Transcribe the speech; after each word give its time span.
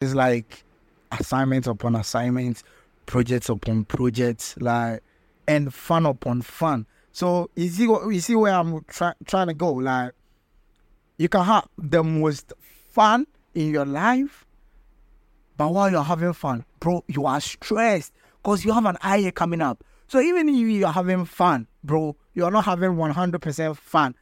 it's 0.00 0.14
like 0.14 0.64
assignments 1.12 1.68
upon 1.68 1.94
assignments, 1.94 2.64
projects 3.04 3.50
upon 3.50 3.84
projects, 3.84 4.56
like 4.58 5.02
and 5.46 5.72
fun 5.74 6.06
upon 6.06 6.40
fun. 6.40 6.86
So 7.12 7.50
you 7.54 7.68
see 7.68 7.86
what 7.86 8.08
you 8.08 8.20
see 8.20 8.34
where 8.34 8.54
I'm 8.54 8.82
try, 8.84 9.12
trying 9.26 9.48
to 9.48 9.54
go. 9.54 9.72
Like 9.74 10.12
you 11.18 11.28
can 11.28 11.44
have 11.44 11.68
the 11.76 12.02
most 12.02 12.54
fun 12.88 13.26
in 13.54 13.70
your 13.72 13.84
life, 13.84 14.46
but 15.58 15.70
while 15.70 15.90
you're 15.90 16.02
having 16.02 16.32
fun, 16.32 16.64
bro, 16.78 17.04
you 17.06 17.26
are 17.26 17.40
stressed 17.40 18.14
because 18.42 18.64
you 18.64 18.72
have 18.72 18.86
an 18.86 18.96
IA 19.04 19.32
coming 19.32 19.60
up. 19.60 19.84
So 20.08 20.18
even 20.18 20.48
if 20.48 20.56
you're 20.56 20.88
having 20.88 21.26
fun, 21.26 21.66
bro, 21.84 22.16
you're 22.32 22.50
not 22.50 22.64
having 22.64 22.92
100% 22.92 23.76
fun. 23.76 24.14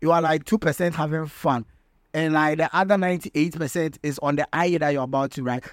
You 0.00 0.10
are 0.10 0.20
like 0.20 0.44
2% 0.44 0.94
having 0.94 1.26
fun. 1.26 1.66
And 2.12 2.34
like 2.34 2.58
the 2.58 2.74
other 2.76 2.96
98% 2.96 3.98
is 4.02 4.18
on 4.20 4.36
the 4.36 4.48
IA 4.54 4.78
that 4.80 4.92
you're 4.92 5.04
about 5.04 5.30
to 5.32 5.42
write. 5.42 5.64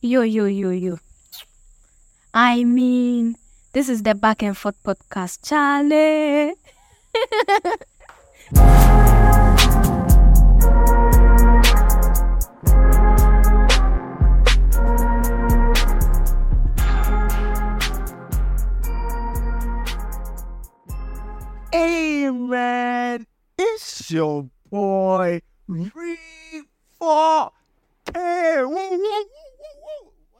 Yo, 0.00 0.22
yo, 0.22 0.46
yo, 0.46 0.70
yo. 0.70 0.98
I 2.32 2.64
mean, 2.64 3.36
this 3.72 3.88
is 3.88 4.02
the 4.02 4.14
Back 4.14 4.42
and 4.42 4.56
Forth 4.56 4.76
podcast, 4.84 5.46
Charlie. 5.46 6.54
Hey 21.70 22.30
man, 22.30 23.26
it's 23.58 24.10
your 24.10 24.48
boy 24.70 25.42
K. 25.66 26.16
What 26.98 27.52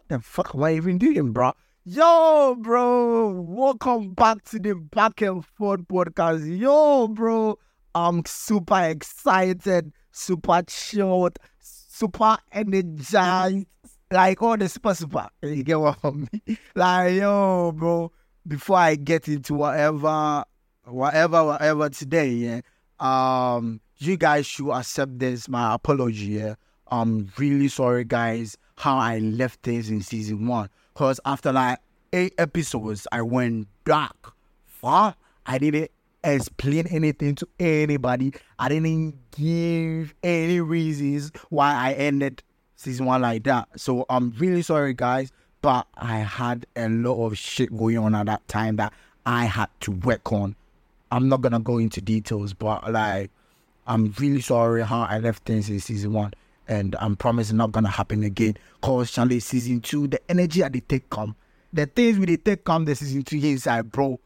the 0.09 0.21
fuck 0.21 0.55
am 0.55 0.63
I 0.65 0.73
even 0.73 0.97
doing, 0.97 1.33
bro? 1.33 1.53
Yo, 1.85 2.57
bro, 2.59 3.43
welcome 3.43 4.15
back 4.15 4.43
to 4.45 4.59
the 4.59 4.75
Back 4.75 5.21
and 5.21 5.45
Forth 5.45 5.83
podcast. 5.83 6.59
Yo, 6.59 7.09
bro, 7.09 7.59
I'm 7.95 8.23
super 8.25 8.85
excited, 8.85 9.93
super 10.11 10.63
chilled, 10.67 11.39
super 11.61 12.39
energized, 12.53 13.67
like 14.11 14.41
all 14.41 14.57
the 14.57 14.67
super 14.71 14.95
super. 14.95 15.29
You 15.43 15.63
get 15.63 15.79
what 15.79 15.99
I 16.03 16.11
mean? 16.11 16.59
Like, 16.75 17.17
yo, 17.17 17.73
bro, 17.73 18.13
before 18.47 18.79
I 18.79 18.95
get 18.95 19.29
into 19.29 19.53
whatever 19.53 20.45
whatever, 20.91 21.45
whatever 21.45 21.89
today, 21.89 22.31
yeah. 22.31 22.61
Um, 23.01 23.81
you 23.99 24.17
guys 24.17 24.47
should 24.47 24.71
accept 24.73 25.19
this. 25.19 25.49
My 25.49 25.75
apology, 25.75 26.27
yeah. 26.27 26.55
I'm 26.91 27.31
really 27.37 27.69
sorry, 27.69 28.05
guys, 28.05 28.57
how 28.77 28.99
I 28.99 29.19
left 29.19 29.63
things 29.63 29.91
in 29.91 30.03
season 30.03 30.47
one. 30.47 30.69
Cause 30.95 31.21
after 31.25 31.53
like 31.53 31.79
eight 32.13 32.35
episodes, 32.39 33.07
I 33.13 33.23
went 33.23 33.69
dark. 33.85 34.33
Far, 34.67 35.15
I 35.47 35.59
didn't 35.59 35.91
explain 36.25 36.87
anything 36.89 37.35
to 37.37 37.49
anybody. 37.61 38.33
I 38.59 38.69
didn't 38.69 39.17
give 39.33 40.15
any 40.23 40.61
reasons 40.61 41.31
why 41.51 41.75
I 41.75 41.93
ended 41.93 42.43
season 42.77 43.07
one 43.07 43.23
like 43.23 43.45
that. 43.45 43.69
So 43.77 44.07
I'm 44.09 44.33
really 44.39 44.63
sorry, 44.63 44.95
guys. 44.95 45.33
But 45.61 45.89
I 45.97 46.19
had 46.19 46.67
a 46.77 46.89
lot 46.89 47.27
of 47.27 47.37
shit 47.37 47.77
going 47.77 47.99
on 47.99 48.15
at 48.15 48.27
that 48.27 48.47
time 48.47 48.77
that 48.77 48.93
I 49.27 49.45
had 49.45 49.69
to 49.81 49.91
work 49.91 50.33
on. 50.33 50.55
I'm 51.11 51.29
not 51.29 51.41
gonna 51.41 51.61
go 51.61 51.79
into 51.79 52.01
details, 52.01 52.53
but 52.53 52.93
like 52.93 53.31
I'm 53.87 54.15
really 54.19 54.41
sorry 54.41 54.83
how 54.83 55.03
I 55.03 55.19
left 55.19 55.45
things 55.45 55.71
in 55.71 55.81
season 55.81 56.13
one, 56.13 56.35
and 56.67 56.95
I'm 57.01 57.17
promising 57.17 57.57
not 57.57 57.73
gonna 57.73 57.89
happen 57.89 58.23
again. 58.23 58.57
Cause 58.83 59.11
Charlie 59.11 59.41
season 59.41 59.81
two, 59.81 60.07
the 60.09 60.21
energy 60.31 60.63
at 60.63 60.73
the 60.73 60.81
take 60.81 61.09
come, 61.09 61.35
the 61.73 61.87
things 61.87 62.19
we 62.19 62.27
they 62.27 62.37
take 62.37 62.65
come 62.65 62.85
the 62.85 62.95
season 62.95 63.23
two 63.23 63.39
inside, 63.39 63.91
bro. 63.91 64.21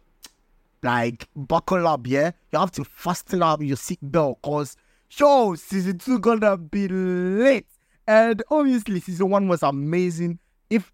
Like 0.83 1.29
buckle 1.37 1.87
up, 1.87 2.07
yeah. 2.07 2.33
You 2.53 2.59
have 2.59 2.73
to 2.73 2.85
fasten 2.85 3.43
up 3.43 3.63
your 3.63 3.77
seatbelt, 3.77 4.43
cause 4.43 4.77
yo, 5.17 5.55
season 5.55 5.99
two 5.99 6.19
gonna 6.19 6.57
be 6.57 6.89
lit. 6.89 7.67
And 8.07 8.43
obviously, 8.51 8.99
season 8.99 9.31
one 9.31 9.47
was 9.47 9.63
amazing. 9.63 10.41
If 10.69 10.93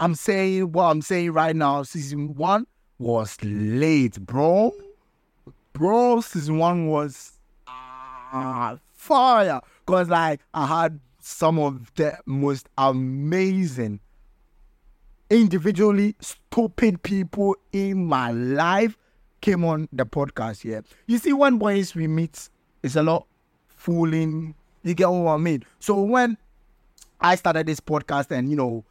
I'm 0.00 0.14
saying 0.14 0.72
what 0.72 0.84
I'm 0.84 1.00
saying 1.00 1.32
right 1.32 1.56
now, 1.56 1.82
season 1.82 2.34
one 2.34 2.66
was 2.98 3.38
late, 3.42 4.20
bro. 4.20 4.74
Bro, 5.74 6.20
season 6.20 6.58
one 6.58 6.86
was 6.86 7.32
ah, 7.66 8.78
fire. 8.92 9.60
Cause 9.86 10.08
like 10.08 10.40
I 10.54 10.66
had 10.68 11.00
some 11.20 11.58
of 11.58 11.92
the 11.96 12.16
most 12.26 12.68
amazing, 12.78 13.98
individually 15.28 16.14
stupid 16.20 17.02
people 17.02 17.56
in 17.72 18.06
my 18.06 18.30
life 18.30 18.96
came 19.40 19.64
on 19.64 19.88
the 19.92 20.06
podcast 20.06 20.62
here. 20.62 20.84
You 21.08 21.18
see, 21.18 21.32
when 21.32 21.58
boys 21.58 21.92
we 21.96 22.06
meet, 22.06 22.48
it's 22.84 22.94
a 22.94 23.02
lot 23.02 23.26
fooling. 23.66 24.54
You 24.84 24.94
get 24.94 25.08
what 25.08 25.32
I 25.32 25.38
mean? 25.38 25.64
So 25.80 26.00
when 26.02 26.38
I 27.20 27.34
started 27.34 27.66
this 27.66 27.80
podcast 27.80 28.30
and 28.30 28.48
you 28.48 28.54
know, 28.54 28.84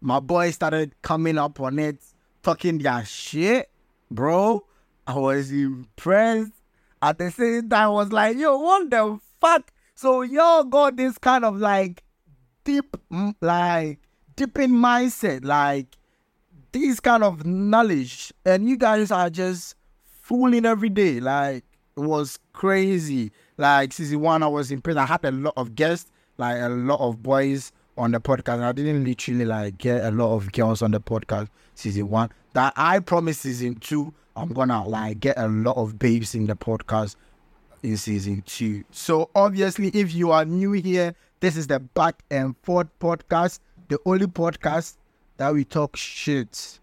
my 0.00 0.18
boys 0.18 0.56
started 0.56 0.92
coming 1.02 1.38
up 1.38 1.60
on 1.60 1.78
it, 1.78 2.02
talking 2.42 2.78
their 2.78 3.04
shit, 3.04 3.70
bro. 4.10 4.64
I 5.06 5.14
was 5.14 5.50
impressed. 5.50 6.52
At 7.00 7.18
the 7.18 7.30
same 7.30 7.68
time, 7.68 7.82
I 7.82 7.88
was 7.88 8.10
like, 8.12 8.36
yo, 8.36 8.58
what 8.58 8.90
the 8.90 9.18
fuck? 9.40 9.72
So 9.94 10.22
y'all 10.22 10.64
got 10.64 10.96
this 10.96 11.18
kind 11.18 11.44
of 11.44 11.56
like 11.56 12.02
deep, 12.64 12.96
like 13.40 13.98
deep 14.34 14.58
in 14.58 14.72
mindset, 14.72 15.44
like 15.44 15.86
this 16.72 17.00
kind 17.00 17.22
of 17.22 17.46
knowledge, 17.46 18.32
and 18.44 18.68
you 18.68 18.76
guys 18.76 19.10
are 19.10 19.30
just 19.30 19.74
fooling 20.04 20.66
every 20.66 20.88
day. 20.88 21.20
Like 21.20 21.64
it 21.96 22.00
was 22.00 22.38
crazy. 22.52 23.32
Like 23.56 23.92
season 23.92 24.20
one, 24.20 24.42
I 24.42 24.48
was 24.48 24.70
impressed. 24.70 24.98
I 24.98 25.06
had 25.06 25.24
a 25.24 25.30
lot 25.30 25.54
of 25.56 25.74
guests, 25.74 26.10
like 26.36 26.60
a 26.60 26.68
lot 26.68 27.00
of 27.00 27.22
boys 27.22 27.72
on 27.96 28.12
the 28.12 28.20
podcast. 28.20 28.62
I 28.62 28.72
didn't 28.72 29.04
literally 29.04 29.44
like 29.44 29.78
get 29.78 30.04
a 30.04 30.10
lot 30.10 30.34
of 30.34 30.52
girls 30.52 30.82
on 30.82 30.90
the 30.90 31.00
podcast 31.00 31.48
season 31.74 32.10
one. 32.10 32.30
That 32.52 32.72
I 32.76 32.98
promise 32.98 33.38
season 33.38 33.76
two, 33.76 34.12
I'm 34.36 34.50
gonna 34.50 34.86
like 34.86 35.20
get 35.20 35.38
a 35.38 35.48
lot 35.48 35.78
of 35.78 35.98
babes 35.98 36.34
in 36.34 36.46
the 36.46 36.54
podcast 36.54 37.16
in 37.82 37.96
season 37.96 38.42
two. 38.44 38.84
So 38.90 39.30
obviously, 39.34 39.88
if 39.88 40.14
you 40.14 40.30
are 40.30 40.44
new 40.44 40.72
here, 40.72 41.14
this 41.40 41.56
is 41.56 41.66
the 41.68 41.80
Back 41.80 42.22
and 42.30 42.54
Forth 42.62 42.88
podcast, 43.00 43.60
the 43.88 43.98
only 44.04 44.26
podcast 44.26 44.96
that 45.38 45.54
we 45.54 45.64
talk 45.64 45.96
shit 45.96 46.80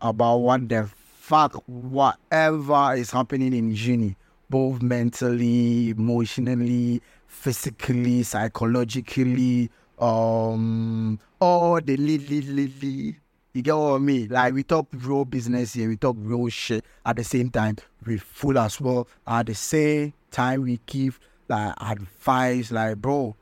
about 0.00 0.36
what 0.36 0.68
the 0.68 0.88
fuck, 1.16 1.60
whatever 1.66 2.94
is 2.94 3.10
happening 3.10 3.52
in 3.52 3.74
uni, 3.74 4.16
both 4.48 4.80
mentally, 4.80 5.90
emotionally, 5.90 7.02
physically, 7.26 8.22
psychologically, 8.22 9.70
um, 9.98 11.18
all 11.40 11.80
the 11.80 11.96
li 11.96 12.18
li 12.18 12.40
li 12.42 12.72
li. 12.80 13.16
You 13.56 13.62
get 13.62 13.74
what 13.74 13.94
I 13.94 13.98
mean? 13.98 14.28
Like 14.28 14.52
we 14.52 14.64
talk 14.64 14.86
real 14.92 15.24
business 15.24 15.72
here, 15.72 15.88
we 15.88 15.96
talk 15.96 16.14
real 16.18 16.46
shit. 16.50 16.84
At 17.06 17.16
the 17.16 17.24
same 17.24 17.48
time, 17.48 17.76
we 18.04 18.18
full 18.18 18.58
as 18.58 18.78
well. 18.78 19.08
At 19.26 19.46
the 19.46 19.54
same 19.54 20.12
time, 20.30 20.60
we 20.60 20.78
give 20.84 21.18
like 21.48 21.72
advice. 21.80 22.70
Like, 22.70 22.98
bro, 22.98 23.34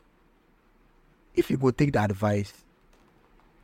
if 1.35 1.51
you 1.51 1.57
go 1.57 1.73
take 1.73 1.95
the 1.95 2.05
advice, 2.05 2.53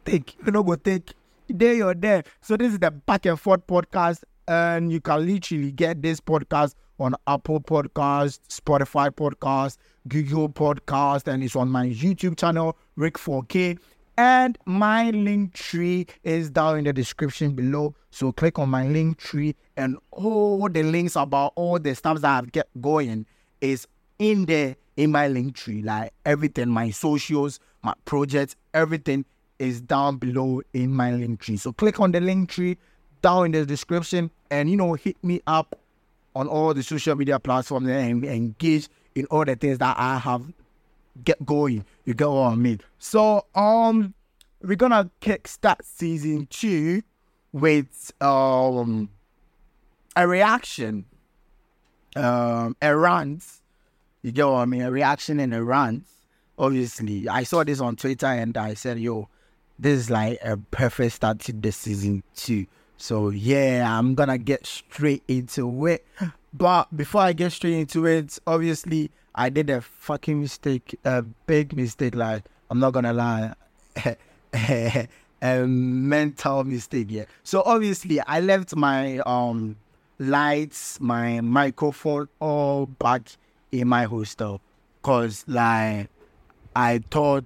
take. 0.04 0.34
If 0.40 0.46
you 0.46 0.50
not 0.50 0.62
go 0.62 0.74
take, 0.74 1.12
there 1.48 1.74
you're 1.74 1.94
there. 1.94 2.24
So 2.40 2.56
this 2.56 2.72
is 2.72 2.80
the 2.80 2.90
back 2.90 3.26
and 3.26 3.38
forth 3.38 3.64
podcast, 3.68 4.24
and 4.48 4.90
you 4.90 5.00
can 5.00 5.24
literally 5.24 5.70
get 5.70 6.02
this 6.02 6.20
podcast 6.20 6.74
on 6.98 7.14
Apple 7.28 7.60
Podcast, 7.60 8.40
Spotify 8.48 9.10
Podcast, 9.12 9.76
Google 10.08 10.48
Podcast, 10.48 11.32
and 11.32 11.44
it's 11.44 11.54
on 11.54 11.68
my 11.68 11.86
YouTube 11.86 12.36
channel, 12.36 12.76
Ricc4K. 12.98 13.78
And 14.20 14.58
my 14.66 15.10
Linktree 15.12 16.06
is 16.24 16.50
down 16.50 16.76
in 16.76 16.84
the 16.84 16.92
description 16.92 17.52
below. 17.52 17.94
So 18.10 18.32
click 18.32 18.58
on 18.58 18.68
my 18.68 18.84
Linktree, 18.84 19.54
and 19.78 19.96
all 20.10 20.68
the 20.68 20.82
links 20.82 21.16
about 21.16 21.54
all 21.56 21.78
the 21.78 21.94
stuff 21.94 22.20
that 22.20 22.36
I've 22.36 22.52
get 22.52 22.68
going 22.82 23.24
is 23.62 23.88
in 24.18 24.44
there 24.44 24.76
in 24.98 25.10
my 25.10 25.26
Linktree. 25.26 25.82
Like 25.86 26.12
everything, 26.26 26.68
my 26.68 26.90
socials, 26.90 27.60
my 27.82 27.94
projects, 28.04 28.56
everything 28.74 29.24
is 29.58 29.80
down 29.80 30.18
below 30.18 30.60
in 30.74 30.92
my 30.92 31.12
Linktree. 31.12 31.58
So 31.58 31.72
click 31.72 31.98
on 31.98 32.12
the 32.12 32.18
Linktree 32.18 32.76
down 33.22 33.46
in 33.46 33.52
the 33.52 33.64
description, 33.64 34.30
and 34.50 34.70
you 34.70 34.76
know, 34.76 34.92
hit 34.92 35.16
me 35.24 35.40
up 35.46 35.78
on 36.36 36.46
all 36.46 36.74
the 36.74 36.82
social 36.82 37.16
media 37.16 37.40
platforms 37.40 37.88
and 37.88 38.22
engage 38.26 38.90
in 39.14 39.24
all 39.30 39.46
the 39.46 39.56
things 39.56 39.78
that 39.78 39.96
I 39.98 40.18
have 40.18 40.42
get 41.24 41.44
going. 41.44 41.84
You 42.04 42.14
get 42.14 42.28
what 42.28 42.52
I 42.52 42.54
mean? 42.54 42.80
So 42.98 43.46
um 43.54 44.14
we're 44.62 44.76
gonna 44.76 45.10
kickstart 45.20 45.84
season 45.84 46.46
two 46.50 47.02
with 47.52 48.12
um 48.20 49.10
a 50.16 50.26
reaction. 50.26 51.06
um, 52.16 52.76
a 52.82 52.96
rant. 52.96 53.44
You 54.22 54.32
get 54.32 54.46
what 54.46 54.54
I 54.60 54.64
mean? 54.66 54.82
A 54.82 54.90
reaction 54.90 55.40
and 55.40 55.54
a 55.54 55.62
rant. 55.62 56.04
Obviously, 56.58 57.28
I 57.28 57.44
saw 57.44 57.64
this 57.64 57.80
on 57.80 57.96
Twitter 57.96 58.26
and 58.26 58.56
I 58.56 58.74
said, 58.74 58.98
"Yo, 58.98 59.28
this 59.78 59.98
is 59.98 60.10
like 60.10 60.38
a 60.44 60.56
perfect 60.58 61.14
start 61.14 61.38
to 61.40 61.52
the 61.52 61.72
season 61.72 62.22
two. 62.34 62.66
So 62.98 63.30
yeah, 63.30 63.86
I'm 63.98 64.14
gonna 64.14 64.38
get 64.38 64.66
straight 64.66 65.22
into 65.28 65.86
it. 65.86 66.04
But 66.52 66.94
before 66.94 67.22
I 67.22 67.32
get 67.32 67.52
straight 67.52 67.74
into 67.78 68.06
it, 68.06 68.38
obviously 68.46 69.10
I 69.34 69.48
did 69.48 69.70
a 69.70 69.80
fucking 69.80 70.40
mistake, 70.40 70.98
a 71.04 71.22
big 71.22 71.76
mistake. 71.76 72.14
Like 72.14 72.44
I'm 72.70 72.78
not 72.78 72.92
gonna 72.92 73.12
lie, 73.12 73.54
a 75.42 75.66
mental 75.66 76.64
mistake. 76.64 77.06
Yeah. 77.10 77.24
So 77.42 77.62
obviously 77.64 78.20
I 78.20 78.40
left 78.40 78.74
my 78.76 79.18
um 79.20 79.76
lights, 80.18 81.00
my 81.00 81.40
microphone 81.40 82.28
all 82.40 82.86
back 82.86 83.22
in 83.72 83.88
my 83.88 84.04
hostel, 84.04 84.60
cause 85.02 85.44
like 85.46 86.08
I 86.74 87.00
thought 87.10 87.44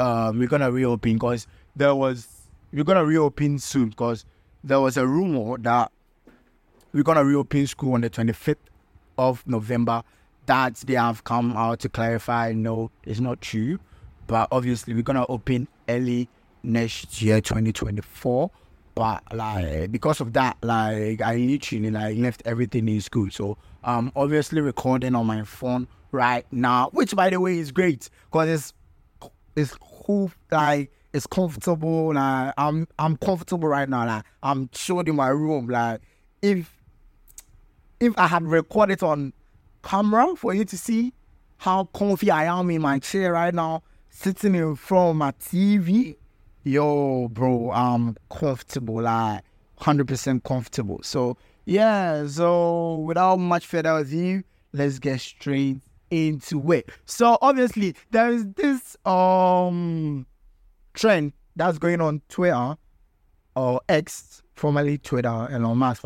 um, 0.00 0.38
we're 0.38 0.48
gonna 0.48 0.70
reopen 0.70 1.14
because 1.14 1.46
there 1.74 1.94
was 1.94 2.28
we're 2.72 2.84
gonna 2.84 3.04
reopen 3.04 3.58
soon 3.58 3.90
because 3.90 4.24
there 4.62 4.80
was 4.80 4.96
a 4.96 5.06
rumor 5.06 5.58
that 5.58 5.90
we're 6.92 7.02
gonna 7.02 7.24
reopen 7.24 7.66
school 7.66 7.94
on 7.94 8.00
the 8.00 8.10
25th 8.10 8.56
of 9.18 9.46
November. 9.46 10.02
That 10.46 10.76
they 10.76 10.94
have 10.94 11.24
come 11.24 11.56
out 11.56 11.80
to 11.80 11.88
clarify. 11.88 12.52
No, 12.52 12.90
it's 13.04 13.20
not 13.20 13.40
true. 13.40 13.78
But 14.26 14.48
obviously, 14.50 14.94
we're 14.94 15.02
gonna 15.02 15.26
open 15.28 15.68
early 15.88 16.28
next 16.62 17.20
year, 17.22 17.40
2024. 17.40 18.50
But 18.94 19.22
like 19.34 19.92
because 19.92 20.20
of 20.20 20.32
that, 20.32 20.56
like 20.62 21.20
I 21.20 21.36
literally 21.36 21.90
like 21.90 22.16
left 22.16 22.42
everything 22.46 22.88
in 22.88 23.00
school. 23.02 23.30
So 23.30 23.58
I'm 23.84 24.10
obviously 24.16 24.62
recording 24.62 25.14
on 25.14 25.26
my 25.26 25.42
phone 25.44 25.86
right 26.12 26.46
now, 26.50 26.88
which 26.92 27.14
by 27.14 27.28
the 27.28 27.38
way 27.38 27.58
is 27.58 27.72
great 27.72 28.08
because 28.30 28.48
it's 28.48 29.30
it's 29.54 29.74
cool 29.74 30.32
like 30.50 30.90
it's 31.12 31.26
comfortable. 31.26 32.14
Like 32.14 32.54
I'm 32.56 32.88
I'm 32.98 33.18
comfortable 33.18 33.68
right 33.68 33.88
now. 33.88 34.06
Like 34.06 34.24
I'm 34.42 34.68
chilled 34.70 35.08
in 35.08 35.16
my 35.16 35.28
room. 35.28 35.68
Like 35.68 36.00
if 36.40 36.74
if 38.00 38.18
I 38.18 38.26
had 38.26 38.44
recorded 38.44 39.02
on 39.02 39.34
camera 39.86 40.34
for 40.34 40.52
you 40.52 40.64
to 40.64 40.76
see 40.76 41.12
how 41.58 41.84
comfy 41.84 42.30
I 42.30 42.44
am 42.44 42.70
in 42.70 42.82
my 42.82 42.98
chair 42.98 43.32
right 43.32 43.54
now, 43.54 43.82
sitting 44.10 44.54
in 44.54 44.74
front 44.74 45.10
of 45.10 45.16
my 45.16 45.30
TV, 45.32 46.16
yo, 46.64 47.28
bro, 47.28 47.70
I'm 47.70 48.16
comfortable. 48.28 49.02
Like 49.02 49.42
hundred 49.78 50.08
percent 50.08 50.42
comfortable. 50.42 51.00
So 51.02 51.36
yeah. 51.64 52.26
So 52.26 52.96
without 52.96 53.36
much 53.36 53.66
further 53.66 53.96
ado, 53.98 54.42
let's 54.72 54.98
get 54.98 55.20
straight 55.20 55.78
into 56.10 56.72
it. 56.72 56.88
So 57.04 57.38
obviously 57.40 57.94
there 58.10 58.30
is 58.30 58.46
this 58.54 58.96
um 59.06 60.26
trend 60.94 61.32
that's 61.54 61.78
going 61.78 62.00
on 62.00 62.22
Twitter 62.28 62.76
or 63.54 63.80
X, 63.88 64.42
formerly 64.54 64.98
Twitter, 64.98 65.28
Elon 65.28 65.78
Musk 65.78 66.04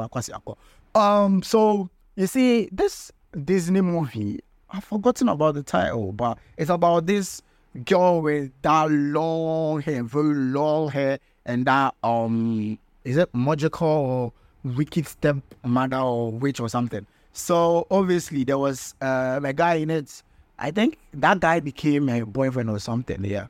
Um, 0.94 1.42
so 1.42 1.90
you 2.16 2.26
see 2.26 2.68
this 2.70 3.10
Disney 3.44 3.80
movie, 3.80 4.40
I've 4.70 4.84
forgotten 4.84 5.28
about 5.28 5.54
the 5.54 5.62
title, 5.62 6.12
but 6.12 6.38
it's 6.56 6.70
about 6.70 7.06
this 7.06 7.42
girl 7.84 8.22
with 8.22 8.50
that 8.62 8.90
long 8.90 9.80
hair, 9.82 10.02
very 10.02 10.34
long 10.34 10.88
hair, 10.88 11.18
and 11.44 11.64
that 11.66 11.94
um, 12.02 12.78
is 13.04 13.16
it 13.16 13.34
magical 13.34 13.86
or 13.86 14.32
wicked 14.64 15.06
step 15.06 15.36
stepmother 15.62 15.98
or 15.98 16.32
witch 16.32 16.60
or 16.60 16.68
something. 16.68 17.06
So 17.32 17.86
obviously 17.90 18.44
there 18.44 18.58
was 18.58 18.94
uh, 19.00 19.40
a 19.42 19.52
guy 19.52 19.74
in 19.74 19.90
it. 19.90 20.22
I 20.58 20.70
think 20.70 20.98
that 21.14 21.40
guy 21.40 21.60
became 21.60 22.08
a 22.08 22.26
boyfriend 22.26 22.68
or 22.68 22.78
something. 22.78 23.24
Yeah, 23.24 23.46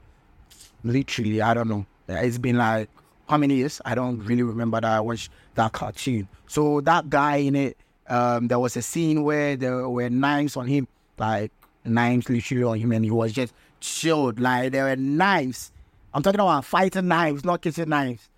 literally, 0.85 1.43
I 1.43 1.55
don't 1.55 1.69
know. 1.69 1.87
It's 2.09 2.39
been 2.39 2.57
like 2.57 2.89
how 3.29 3.37
many 3.37 3.55
years? 3.57 3.81
I 3.85 3.95
don't 3.95 4.19
really 4.25 4.43
remember 4.43 4.81
that 4.81 4.91
I 4.91 5.01
watched 5.01 5.31
that 5.55 5.73
cartoon. 5.73 6.29
So 6.47 6.81
that 6.83 7.09
guy 7.09 7.37
in 7.37 7.55
it, 7.55 7.77
um, 8.11 8.49
there 8.49 8.59
was 8.59 8.77
a 8.77 8.83
scene 8.83 9.23
where 9.23 9.57
there 9.57 9.89
were 9.89 10.11
knives 10.11 10.57
on 10.57 10.67
him, 10.67 10.89
like 11.19 11.53
knives 11.85 12.29
literally 12.29 12.65
on 12.65 12.79
him, 12.79 12.93
and 12.93 13.05
he 13.05 13.11
was 13.11 13.33
just 13.33 13.55
chilled. 13.81 14.41
Like 14.41 14.73
there 14.73 14.85
were 14.85 14.97
knives. 14.97 15.73
I'm 16.13 16.23
talking 16.23 16.41
about 16.41 16.65
fighting 16.65 17.09
knives, 17.09 17.45
not 17.45 17.63
kitchen 17.63 17.89
knives, 17.89 18.29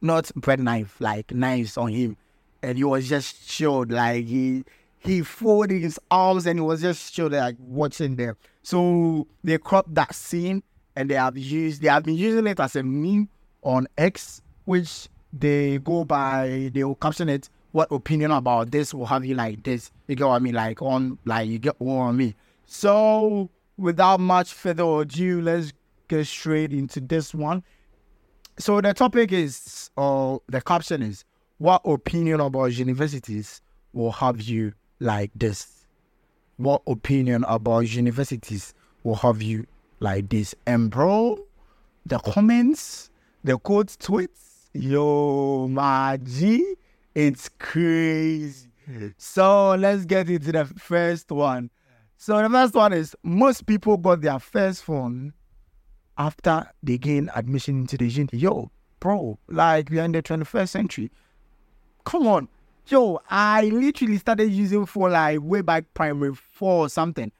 not 0.00 0.30
bread 0.34 0.60
knife, 0.60 0.96
like 1.00 1.32
knives 1.32 1.76
on 1.76 1.88
him 1.92 2.16
and 2.62 2.78
he 2.78 2.84
was 2.84 3.08
just 3.08 3.48
chilled. 3.48 3.90
Like 3.90 4.26
he 4.26 4.64
he 4.98 5.22
folded 5.22 5.80
his 5.80 5.98
arms 6.10 6.46
and 6.46 6.58
he 6.58 6.64
was 6.64 6.80
just 6.80 7.14
chilled, 7.14 7.32
like 7.32 7.56
watching 7.58 8.16
them. 8.16 8.36
So 8.62 9.26
they 9.42 9.58
cropped 9.58 9.94
that 9.94 10.14
scene 10.14 10.62
and 10.96 11.10
they 11.10 11.14
have 11.14 11.36
used 11.36 11.82
they 11.82 11.88
have 11.88 12.04
been 12.04 12.16
using 12.16 12.46
it 12.46 12.60
as 12.60 12.76
a 12.76 12.82
meme 12.82 13.28
on 13.62 13.86
X, 13.96 14.42
which 14.64 15.08
they 15.32 15.78
go 15.78 16.04
by 16.04 16.70
they 16.74 16.84
will 16.84 16.96
caption 16.96 17.28
it 17.28 17.48
what 17.72 17.90
opinion 17.90 18.30
about 18.30 18.70
this 18.70 18.92
will 18.92 19.06
have 19.06 19.24
you 19.24 19.34
like 19.34 19.62
this. 19.62 19.90
You 20.06 20.16
get 20.16 20.26
what 20.26 20.36
I 20.36 20.38
mean? 20.38 20.54
Like 20.54 20.82
on 20.82 21.18
like 21.24 21.48
you 21.48 21.58
get 21.58 21.80
what 21.80 22.02
I 22.02 22.12
mean. 22.12 22.34
So 22.66 23.50
without 23.76 24.20
much 24.20 24.52
further 24.52 24.84
ado, 25.00 25.40
let's 25.40 25.72
get 26.08 26.26
straight 26.26 26.72
into 26.72 27.00
this 27.00 27.34
one. 27.34 27.62
So 28.58 28.80
the 28.80 28.92
topic 28.92 29.32
is 29.32 29.90
or 29.96 30.36
uh, 30.36 30.38
the 30.48 30.60
caption 30.60 31.02
is 31.02 31.24
what 31.58 31.82
opinion 31.84 32.40
about 32.40 32.72
universities 32.72 33.60
will 33.92 34.12
have 34.12 34.40
you 34.40 34.72
like 34.98 35.30
this? 35.34 35.86
What 36.56 36.82
opinion 36.86 37.44
about 37.48 37.80
universities 37.80 38.74
will 39.02 39.14
have 39.16 39.40
you 39.42 39.66
like 40.00 40.28
this? 40.28 40.54
And 40.66 40.90
bro, 40.90 41.38
the 42.04 42.18
comments, 42.18 43.10
the 43.44 43.58
quote 43.58 43.88
tweets, 43.88 44.68
yo, 44.72 45.68
my 45.68 46.18
G, 46.22 46.76
it's 47.26 47.48
crazy. 47.48 48.68
So 49.16 49.74
let's 49.74 50.04
get 50.04 50.28
into 50.28 50.52
the 50.52 50.64
first 50.64 51.30
one. 51.30 51.70
So 52.16 52.42
the 52.42 52.50
first 52.50 52.74
one 52.74 52.92
is 52.92 53.16
most 53.22 53.66
people 53.66 53.96
got 53.96 54.20
their 54.20 54.38
first 54.38 54.82
phone 54.84 55.32
after 56.18 56.68
they 56.82 56.98
gain 56.98 57.30
admission 57.34 57.80
into 57.80 57.96
the 57.96 58.08
uni. 58.08 58.28
Yo, 58.32 58.70
bro, 58.98 59.38
like 59.48 59.90
we 59.90 59.98
are 59.98 60.04
in 60.04 60.12
the 60.12 60.22
21st 60.22 60.68
century 60.68 61.10
come 62.04 62.26
on. 62.26 62.48
Yo, 62.86 63.20
I 63.30 63.62
literally 63.66 64.18
started 64.18 64.50
using 64.50 64.86
phone 64.86 65.12
like 65.12 65.38
way 65.42 65.60
back 65.60 65.84
primary 65.94 66.34
four 66.34 66.86
or 66.86 66.88
something. 66.88 67.30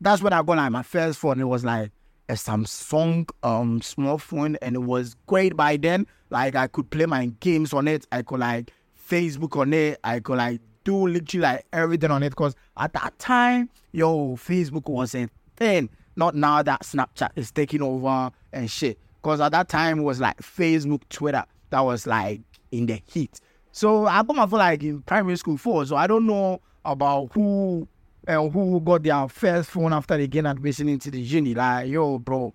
That's 0.00 0.20
when 0.22 0.32
I 0.32 0.42
got 0.42 0.56
like 0.56 0.72
my 0.72 0.82
first 0.82 1.18
phone. 1.18 1.40
It 1.40 1.44
was 1.44 1.64
like 1.64 1.92
a 2.28 2.32
Samsung 2.32 3.28
um 3.42 3.82
small 3.82 4.18
phone 4.18 4.56
and 4.62 4.74
it 4.74 4.82
was 4.82 5.14
great 5.26 5.56
by 5.56 5.76
then. 5.76 6.06
Like 6.30 6.56
I 6.56 6.66
could 6.66 6.90
play 6.90 7.06
my 7.06 7.26
games 7.40 7.72
on 7.72 7.86
it. 7.86 8.06
I 8.10 8.22
could 8.22 8.40
like 8.40 8.72
Facebook 9.08 9.58
on 9.58 9.72
it. 9.72 10.00
I 10.04 10.20
could 10.20 10.38
like 10.38 10.60
do 10.84 11.06
literally 11.06 11.42
like 11.42 11.66
everything 11.72 12.10
on 12.10 12.22
it 12.22 12.30
because 12.30 12.54
at 12.76 12.92
that 12.92 13.18
time, 13.18 13.70
yo, 13.92 14.36
Facebook 14.36 14.88
was 14.88 15.14
a 15.14 15.28
thing. 15.56 15.88
Not 16.16 16.34
now 16.34 16.62
that 16.62 16.82
Snapchat 16.82 17.30
is 17.36 17.50
taking 17.50 17.82
over 17.82 18.30
and 18.52 18.70
shit. 18.70 18.98
Because 19.22 19.40
at 19.40 19.52
that 19.52 19.68
time 19.68 20.00
it 20.00 20.02
was 20.02 20.20
like 20.20 20.36
Facebook, 20.38 21.02
Twitter 21.08 21.44
that 21.70 21.80
was 21.80 22.06
like 22.06 22.42
in 22.70 22.86
the 22.86 23.00
heat. 23.06 23.40
So 23.72 24.06
I 24.06 24.22
got 24.22 24.36
my 24.36 24.46
phone 24.46 24.58
like 24.60 24.82
in 24.82 25.02
primary 25.02 25.36
school 25.36 25.56
four. 25.56 25.84
So 25.86 25.96
I 25.96 26.06
don't 26.06 26.26
know 26.26 26.60
about 26.84 27.30
who 27.32 27.88
and 28.26 28.38
uh, 28.38 28.48
who 28.48 28.80
got 28.80 29.02
their 29.02 29.28
first 29.28 29.70
phone 29.70 29.92
after 29.92 30.16
they 30.16 30.26
get 30.26 30.46
admission 30.46 30.88
into 30.88 31.10
the 31.10 31.20
uni. 31.20 31.54
Like, 31.54 31.88
yo, 31.88 32.18
bro, 32.18 32.54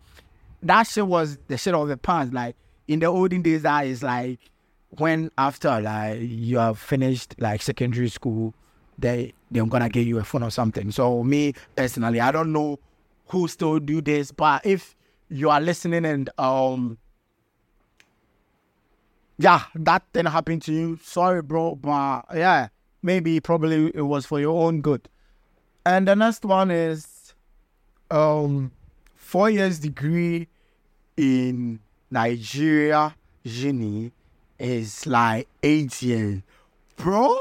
that 0.63 0.83
shit 0.83 1.05
was 1.05 1.37
the 1.47 1.57
shit 1.57 1.73
of 1.73 1.87
the 1.87 1.97
past. 1.97 2.33
Like 2.33 2.55
in 2.87 2.99
the 2.99 3.07
olden 3.07 3.41
days, 3.41 3.63
that 3.63 3.85
is 3.85 4.01
like 4.01 4.39
when 4.91 5.31
after 5.37 5.79
like 5.81 6.19
you 6.21 6.57
have 6.57 6.79
finished 6.79 7.35
like 7.39 7.61
secondary 7.61 8.09
school, 8.09 8.53
they 8.97 9.33
they're 9.51 9.65
gonna 9.65 9.89
give 9.89 10.07
you 10.07 10.19
a 10.19 10.23
phone 10.23 10.43
or 10.43 10.51
something. 10.51 10.91
So 10.91 11.23
me 11.23 11.53
personally, 11.75 12.19
I 12.19 12.31
don't 12.31 12.51
know 12.51 12.79
who 13.27 13.47
still 13.47 13.79
do 13.79 14.01
this, 14.01 14.31
but 14.31 14.65
if 14.65 14.95
you 15.29 15.49
are 15.49 15.61
listening 15.61 16.05
and 16.05 16.29
um 16.37 16.97
yeah, 19.37 19.63
that 19.75 20.03
didn't 20.11 20.31
happen 20.31 20.59
to 20.61 20.73
you. 20.73 20.99
Sorry, 21.01 21.41
bro, 21.41 21.75
but 21.75 22.25
yeah, 22.33 22.67
maybe 23.01 23.39
probably 23.39 23.91
it 23.95 24.01
was 24.01 24.25
for 24.25 24.39
your 24.39 24.61
own 24.61 24.81
good. 24.81 25.07
And 25.85 26.07
the 26.07 26.15
next 26.15 26.43
one 26.43 26.71
is 26.71 27.33
um 28.11 28.71
four 29.15 29.49
years 29.49 29.79
degree 29.79 30.47
in 31.15 31.79
Nigeria 32.09 33.15
uni 33.43 34.11
is 34.59 35.07
like 35.07 35.47
eight 35.63 36.01
years. 36.01 36.41
Bro, 36.97 37.37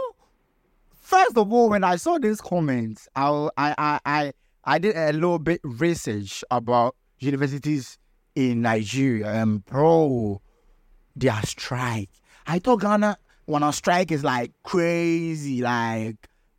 first 1.00 1.36
of 1.36 1.52
all, 1.52 1.70
when 1.70 1.84
I 1.84 1.96
saw 1.96 2.18
these 2.18 2.40
comments, 2.40 3.08
I 3.16 3.48
I 3.56 4.00
I 4.04 4.32
I 4.64 4.78
did 4.78 4.96
a 4.96 5.12
little 5.12 5.38
bit 5.38 5.60
research 5.64 6.44
about 6.50 6.94
universities 7.18 7.98
in 8.34 8.62
Nigeria 8.62 9.26
and 9.26 9.64
bro 9.64 10.40
their 11.16 11.40
strike. 11.42 12.10
I 12.46 12.58
thought 12.60 12.80
Ghana 12.80 13.18
when 13.46 13.62
a 13.62 13.72
strike 13.72 14.12
is 14.12 14.22
like 14.22 14.52
crazy, 14.62 15.62
like 15.62 16.16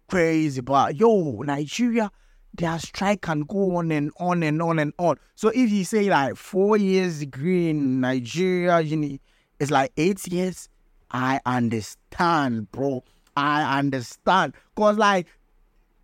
crazy. 0.09 0.61
But 0.61 0.95
yo, 0.95 1.41
Nigeria, 1.41 2.11
their 2.53 2.77
strike 2.79 3.21
can 3.21 3.41
go 3.41 3.77
on 3.77 3.91
and 3.91 4.11
on 4.19 4.43
and 4.43 4.61
on 4.61 4.79
and 4.79 4.93
on. 4.97 5.17
So 5.35 5.49
if 5.49 5.69
you 5.69 5.85
say 5.85 6.09
like 6.09 6.35
four 6.35 6.77
years 6.77 7.19
degree 7.19 7.69
in 7.69 8.01
Nigeria, 8.01 8.81
you 8.81 8.97
know, 8.97 9.17
it's 9.59 9.71
like 9.71 9.91
eight 9.97 10.25
years. 10.27 10.69
I 11.11 11.39
understand, 11.45 12.71
bro. 12.71 13.03
I 13.35 13.79
understand. 13.79 14.53
Cause 14.75 14.97
like 14.97 15.27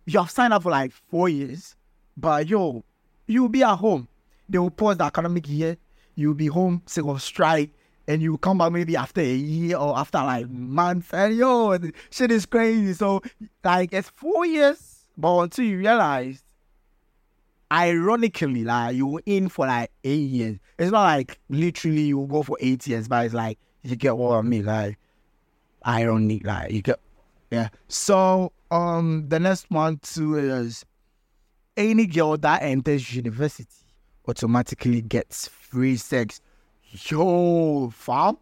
you 0.06 0.18
have 0.18 0.30
signed 0.30 0.52
up 0.52 0.62
for 0.62 0.70
like 0.70 0.92
four 0.92 1.28
years, 1.28 1.76
but 2.16 2.48
yo, 2.48 2.84
you'll 3.26 3.48
be 3.48 3.62
at 3.62 3.76
home. 3.76 4.08
They 4.48 4.58
will 4.58 4.70
pause 4.70 4.96
the 4.96 5.04
academic 5.04 5.48
year. 5.48 5.76
You'll 6.14 6.34
be 6.34 6.46
home 6.46 6.82
sick 6.86 7.04
of 7.04 7.20
strike. 7.22 7.70
And 8.08 8.22
you 8.22 8.38
come 8.38 8.58
back 8.58 8.70
maybe 8.70 8.96
after 8.96 9.20
a 9.20 9.34
year 9.34 9.76
or 9.76 9.98
after 9.98 10.18
like 10.18 10.48
months. 10.48 11.12
And 11.12 11.36
yo, 11.36 11.76
shit 12.10 12.30
is 12.30 12.46
crazy. 12.46 12.92
So 12.94 13.20
like 13.64 13.92
it's 13.92 14.10
four 14.10 14.46
years, 14.46 15.08
but 15.16 15.38
until 15.40 15.64
you 15.64 15.78
realize 15.78 16.44
ironically, 17.72 18.64
like 18.64 18.96
you 18.96 19.06
were 19.06 19.22
in 19.26 19.48
for 19.48 19.66
like 19.66 19.90
eight 20.04 20.30
years. 20.30 20.58
It's 20.78 20.92
not 20.92 21.04
like 21.04 21.38
literally 21.48 22.02
you 22.02 22.26
go 22.30 22.42
for 22.42 22.56
eight 22.60 22.86
years, 22.86 23.08
but 23.08 23.26
it's 23.26 23.34
like 23.34 23.58
you 23.82 23.96
get 23.96 24.16
what 24.16 24.38
I 24.38 24.42
mean, 24.42 24.64
like 24.64 24.98
ironic, 25.86 26.46
like 26.46 26.72
you 26.72 26.82
get 26.82 27.00
yeah. 27.50 27.68
So 27.88 28.52
um 28.70 29.26
the 29.28 29.38
next 29.40 29.70
one 29.70 29.98
too 29.98 30.36
is 30.36 30.84
any 31.76 32.06
girl 32.06 32.36
that 32.38 32.62
enters 32.62 33.14
university 33.14 33.66
automatically 34.28 35.02
gets 35.02 35.48
free 35.48 35.96
sex. 35.96 36.40
Yo, 37.08 37.90
fam, 37.90 38.38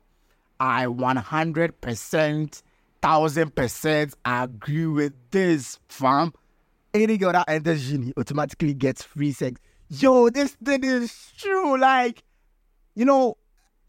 I 0.60 0.86
100%, 0.86 2.62
1000% 3.02 4.14
agree 4.24 4.86
with 4.86 5.12
this, 5.30 5.78
fam. 5.88 6.32
Any 6.94 7.18
girl 7.18 7.32
that 7.32 7.48
enters 7.48 7.90
uni 7.90 8.12
automatically 8.16 8.72
gets 8.72 9.02
free 9.02 9.32
sex. 9.32 9.60
Yo, 9.88 10.30
this 10.30 10.52
thing 10.64 10.84
is 10.84 11.32
true. 11.36 11.76
Like, 11.76 12.22
you 12.94 13.04
know, 13.04 13.36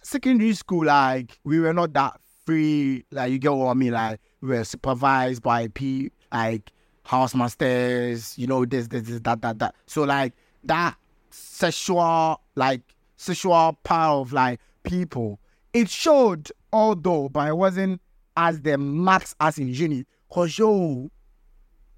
secondary 0.02 0.56
school, 0.56 0.86
like, 0.86 1.38
we 1.44 1.60
were 1.60 1.72
not 1.72 1.94
that 1.94 2.20
free. 2.48 3.06
Like, 3.12 3.32
you 3.32 3.38
get 3.38 3.54
what 3.54 3.70
I 3.70 3.74
mean? 3.76 3.94
Like, 3.94 4.20
we 4.42 4.50
were 4.50 4.64
supervised 4.64 5.44
by 5.44 5.68
P, 5.68 6.10
like, 6.34 6.72
housemasters, 7.04 8.36
you 8.40 8.48
know, 8.48 8.66
this, 8.66 8.88
this, 8.88 9.04
this, 9.04 9.20
that, 9.20 9.40
that, 9.44 9.60
that. 9.60 9.76
So, 9.86 10.02
like, 10.02 10.34
that 10.64 10.96
sexual, 11.30 12.42
like, 12.56 12.82
sexual 13.18 13.78
power 13.84 14.22
of, 14.22 14.34
like, 14.34 14.60
people, 14.82 15.40
it 15.74 15.90
showed, 15.90 16.52
although, 16.74 17.30
but 17.30 17.50
it 17.50 17.56
wasn't 17.56 18.02
as 18.36 18.62
the 18.64 18.80
max 18.80 19.36
as 19.40 19.60
in 19.60 19.68
uni. 19.68 20.06
Because, 20.28 20.58
yo, 20.58 21.12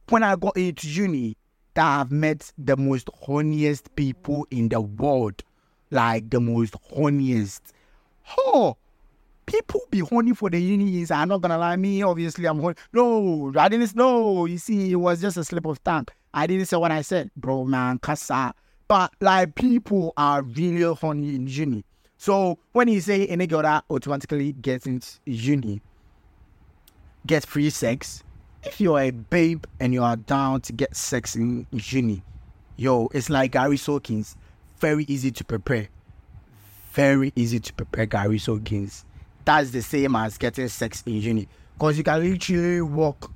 when 0.10 0.24
I 0.24 0.36
got 0.36 0.58
into 0.58 0.88
uni, 0.88 1.38
that 1.74 2.00
I've 2.00 2.12
met 2.12 2.52
the 2.58 2.76
most 2.76 3.08
horniest 3.08 3.84
people 3.96 4.48
in 4.52 4.70
the 4.70 4.82
world. 4.82 5.44
Like, 5.92 6.30
the 6.30 6.40
most 6.40 6.74
horniest. 6.92 7.62
Oh, 8.38 8.78
people 9.48 9.82
be 9.90 10.00
horny 10.00 10.34
for 10.34 10.50
the 10.50 10.60
unis. 10.60 11.10
I'm 11.10 11.30
not 11.30 11.42
gonna 11.42 11.58
lie, 11.58 11.76
me 11.76 12.04
obviously 12.04 12.46
I'm 12.46 12.60
horny. 12.60 12.76
No, 12.94 13.52
I 13.58 13.70
didn't 13.70 13.96
know. 13.96 14.46
You 14.46 14.58
see, 14.60 14.92
it 14.92 14.96
was 14.96 15.22
just 15.22 15.38
a 15.38 15.44
slip 15.44 15.66
of 15.66 15.84
tongue. 15.84 16.08
I 16.34 16.46
didn't 16.46 16.68
say 16.68 16.78
what 16.78 16.92
I 16.92 17.02
said, 17.02 17.32
bro, 17.36 17.64
man, 17.66 17.98
kasa. 18.00 18.54
But 18.88 19.14
like 19.20 19.56
people 19.56 20.14
are 20.18 20.44
really 20.44 20.84
horny 20.94 21.36
in 21.36 21.48
uni. 21.48 21.84
So 22.18 22.60
when 22.74 22.88
you 22.88 23.02
say 23.02 23.26
any 23.28 23.48
girl 23.48 23.62
that 23.62 23.86
automatically 23.90 24.54
gets 24.54 24.86
into 24.86 25.08
uni, 25.26 25.82
gets 27.26 27.46
free 27.46 27.70
sex, 27.70 28.24
if 28.64 28.82
you're 28.82 29.00
a 29.00 29.12
babe 29.12 29.66
and 29.80 29.94
you 29.94 30.04
are 30.04 30.16
down 30.16 30.62
to 30.62 30.74
get 30.74 30.96
sex 30.96 31.36
in 31.36 31.68
uni, 31.72 32.24
yo, 32.76 33.10
it's 33.14 33.30
like 33.30 33.54
gari 33.54 33.76
Soakins. 33.76 34.36
Very 34.80 35.06
easy 35.08 35.32
to 35.32 35.44
prepare. 35.44 35.90
Very 36.92 37.32
easy 37.36 37.60
to 37.60 37.74
prepare 37.74 38.08
gari 38.08 38.40
Soakins 38.40 39.04
that's 39.48 39.72
the 39.72 39.82
same 39.82 40.14
as 40.18 40.38
getting 40.38 40.68
sex 40.68 41.02
in 41.06 41.14
uni. 41.14 41.48
Because 41.74 41.98
you 41.98 42.04
can 42.04 42.22
literally 42.22 42.82
walk 42.82 43.32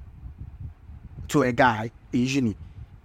to 1.29 1.43
a 1.43 1.53
guy 1.53 1.89
in 2.11 2.25
uni 2.25 2.57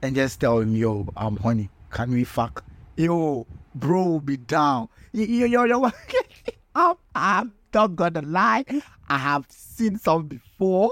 and 0.02 0.16
just 0.16 0.40
tell 0.40 0.58
him, 0.58 0.74
yo, 0.74 1.06
I'm 1.16 1.36
honey. 1.36 1.70
Can 1.90 2.10
we 2.10 2.24
fuck? 2.24 2.64
Yo, 2.96 3.46
bro 3.76 4.18
be 4.18 4.36
down. 4.36 4.88
Yo, 5.12 5.46
yo, 5.46 5.64
yo, 5.64 5.90
I'm, 6.74 6.96
I'm 7.14 7.52
not 7.72 7.94
gonna 7.94 8.22
lie. 8.22 8.64
I 9.08 9.18
have 9.18 9.46
seen 9.50 10.00
some 10.00 10.26
before. 10.26 10.90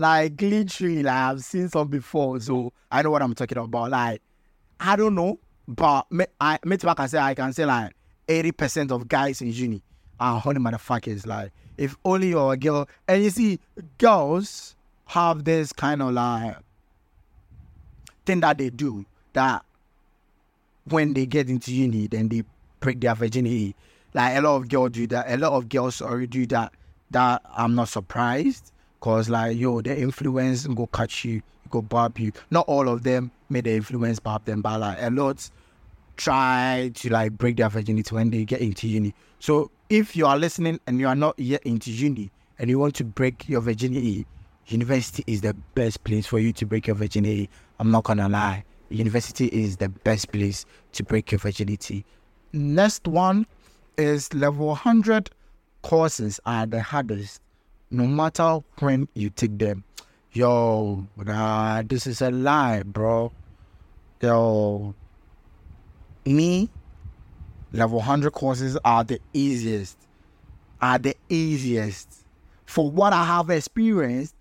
Like 0.00 0.40
literally, 0.40 1.02
like 1.02 1.14
I've 1.14 1.42
seen 1.42 1.68
some 1.68 1.88
before. 1.88 2.40
So 2.40 2.72
I 2.90 3.02
know 3.02 3.10
what 3.10 3.22
I'm 3.22 3.34
talking 3.34 3.58
about. 3.58 3.90
Like, 3.90 4.22
I 4.80 4.96
don't 4.96 5.14
know. 5.14 5.38
But 5.66 6.10
me, 6.10 6.24
I, 6.40 6.58
me 6.64 6.76
I 6.82 6.94
can 6.94 7.08
say 7.08 7.18
I 7.18 7.34
can 7.34 7.52
say 7.52 7.66
like 7.66 7.92
80% 8.26 8.90
of 8.90 9.08
guys 9.08 9.42
in 9.42 9.52
uni 9.52 9.82
are 10.18 10.40
honey 10.40 10.60
motherfuckers. 10.60 11.26
Like, 11.26 11.52
if 11.76 11.96
only 12.04 12.30
you're 12.30 12.52
a 12.52 12.56
girl. 12.56 12.88
And 13.06 13.22
you 13.22 13.30
see, 13.30 13.60
girls 13.98 14.76
have 15.06 15.44
this 15.44 15.72
kind 15.72 16.02
of 16.02 16.12
like 16.12 16.56
thing 18.26 18.40
that 18.40 18.58
they 18.58 18.70
do 18.70 19.06
that 19.32 19.64
when 20.84 21.14
they 21.14 21.26
get 21.26 21.48
into 21.48 21.72
uni, 21.72 22.06
then 22.06 22.28
they 22.28 22.44
break 22.80 23.00
their 23.00 23.14
virginity. 23.14 23.74
Like 24.14 24.36
a 24.36 24.40
lot 24.40 24.56
of 24.56 24.68
girls 24.68 24.90
do 24.90 25.06
that. 25.08 25.30
A 25.30 25.36
lot 25.36 25.52
of 25.52 25.68
girls 25.68 26.00
already 26.00 26.26
do 26.26 26.46
that. 26.46 26.72
That 27.10 27.42
I'm 27.56 27.74
not 27.74 27.88
surprised. 27.88 28.72
Cause 29.00 29.28
like 29.28 29.56
yo, 29.56 29.80
the 29.80 29.98
influence 29.98 30.66
go 30.66 30.86
catch 30.86 31.24
you, 31.24 31.42
go 31.70 31.82
barb 31.82 32.18
you. 32.18 32.32
Not 32.50 32.66
all 32.68 32.88
of 32.88 33.02
them 33.02 33.30
made 33.48 33.64
the 33.64 33.74
influence 33.76 34.18
barb 34.18 34.44
them, 34.44 34.62
but 34.62 34.80
like 34.80 34.98
a 35.00 35.10
lot 35.10 35.50
try 36.16 36.90
to 36.94 37.10
like 37.10 37.32
break 37.32 37.56
their 37.56 37.68
virginity 37.68 38.14
when 38.14 38.30
they 38.30 38.44
get 38.44 38.60
into 38.60 38.88
uni. 38.88 39.14
So 39.38 39.70
if 39.88 40.16
you 40.16 40.26
are 40.26 40.36
listening 40.36 40.80
and 40.86 41.00
you 41.00 41.06
are 41.06 41.14
not 41.14 41.38
yet 41.38 41.62
into 41.62 41.90
uni 41.90 42.30
and 42.58 42.68
you 42.68 42.78
want 42.78 42.94
to 42.96 43.04
break 43.04 43.48
your 43.48 43.60
virginity, 43.60 44.26
university 44.66 45.24
is 45.26 45.40
the 45.40 45.54
best 45.74 46.04
place 46.04 46.26
for 46.26 46.38
you 46.38 46.52
to 46.54 46.66
break 46.66 46.88
your 46.88 46.96
virginity. 46.96 47.48
I'm 47.78 47.90
not 47.90 48.04
gonna 48.04 48.28
lie. 48.28 48.64
University 48.90 49.46
is 49.46 49.76
the 49.76 49.88
best 49.88 50.32
place 50.32 50.64
to 50.92 51.04
break 51.04 51.30
your 51.30 51.38
virginity. 51.38 52.04
Next 52.52 53.06
one 53.06 53.46
is 53.96 54.32
level 54.34 54.66
100 54.68 55.30
courses 55.82 56.40
are 56.46 56.66
the 56.66 56.82
hardest, 56.82 57.40
no 57.90 58.06
matter 58.06 58.60
when 58.78 59.08
you 59.14 59.30
take 59.30 59.58
them. 59.58 59.84
Yo, 60.32 61.06
nah, 61.16 61.82
this 61.82 62.06
is 62.06 62.20
a 62.20 62.30
lie, 62.30 62.82
bro. 62.82 63.32
Yo, 64.20 64.94
me, 66.24 66.68
level 67.72 67.98
100 67.98 68.30
courses 68.32 68.76
are 68.84 69.04
the 69.04 69.20
easiest. 69.32 69.96
Are 70.80 70.98
the 70.98 71.16
easiest. 71.28 72.24
For 72.66 72.90
what 72.90 73.12
I 73.12 73.24
have 73.24 73.50
experienced, 73.50 74.34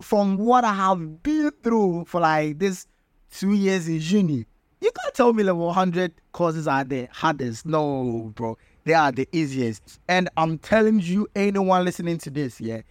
from 0.00 0.36
what 0.36 0.64
I 0.64 0.74
have 0.74 1.22
been 1.22 1.50
through 1.62 2.04
for 2.06 2.20
like 2.20 2.58
this 2.58 2.86
two 3.30 3.54
years 3.54 3.88
in 3.88 4.00
uni, 4.00 4.46
you 4.80 4.90
can't 4.90 5.14
tell 5.14 5.32
me 5.32 5.42
level 5.42 5.66
100 5.66 6.12
courses 6.32 6.68
are 6.68 6.84
the 6.84 7.08
hardest. 7.10 7.64
No, 7.64 8.32
bro. 8.34 8.58
They 8.84 8.94
are 8.94 9.10
the 9.10 9.28
easiest. 9.32 9.98
And 10.08 10.28
I'm 10.36 10.58
telling 10.58 11.00
you, 11.00 11.26
anyone 11.34 11.84
listening 11.84 12.18
to 12.18 12.30
this, 12.30 12.60
yeah, 12.60 12.82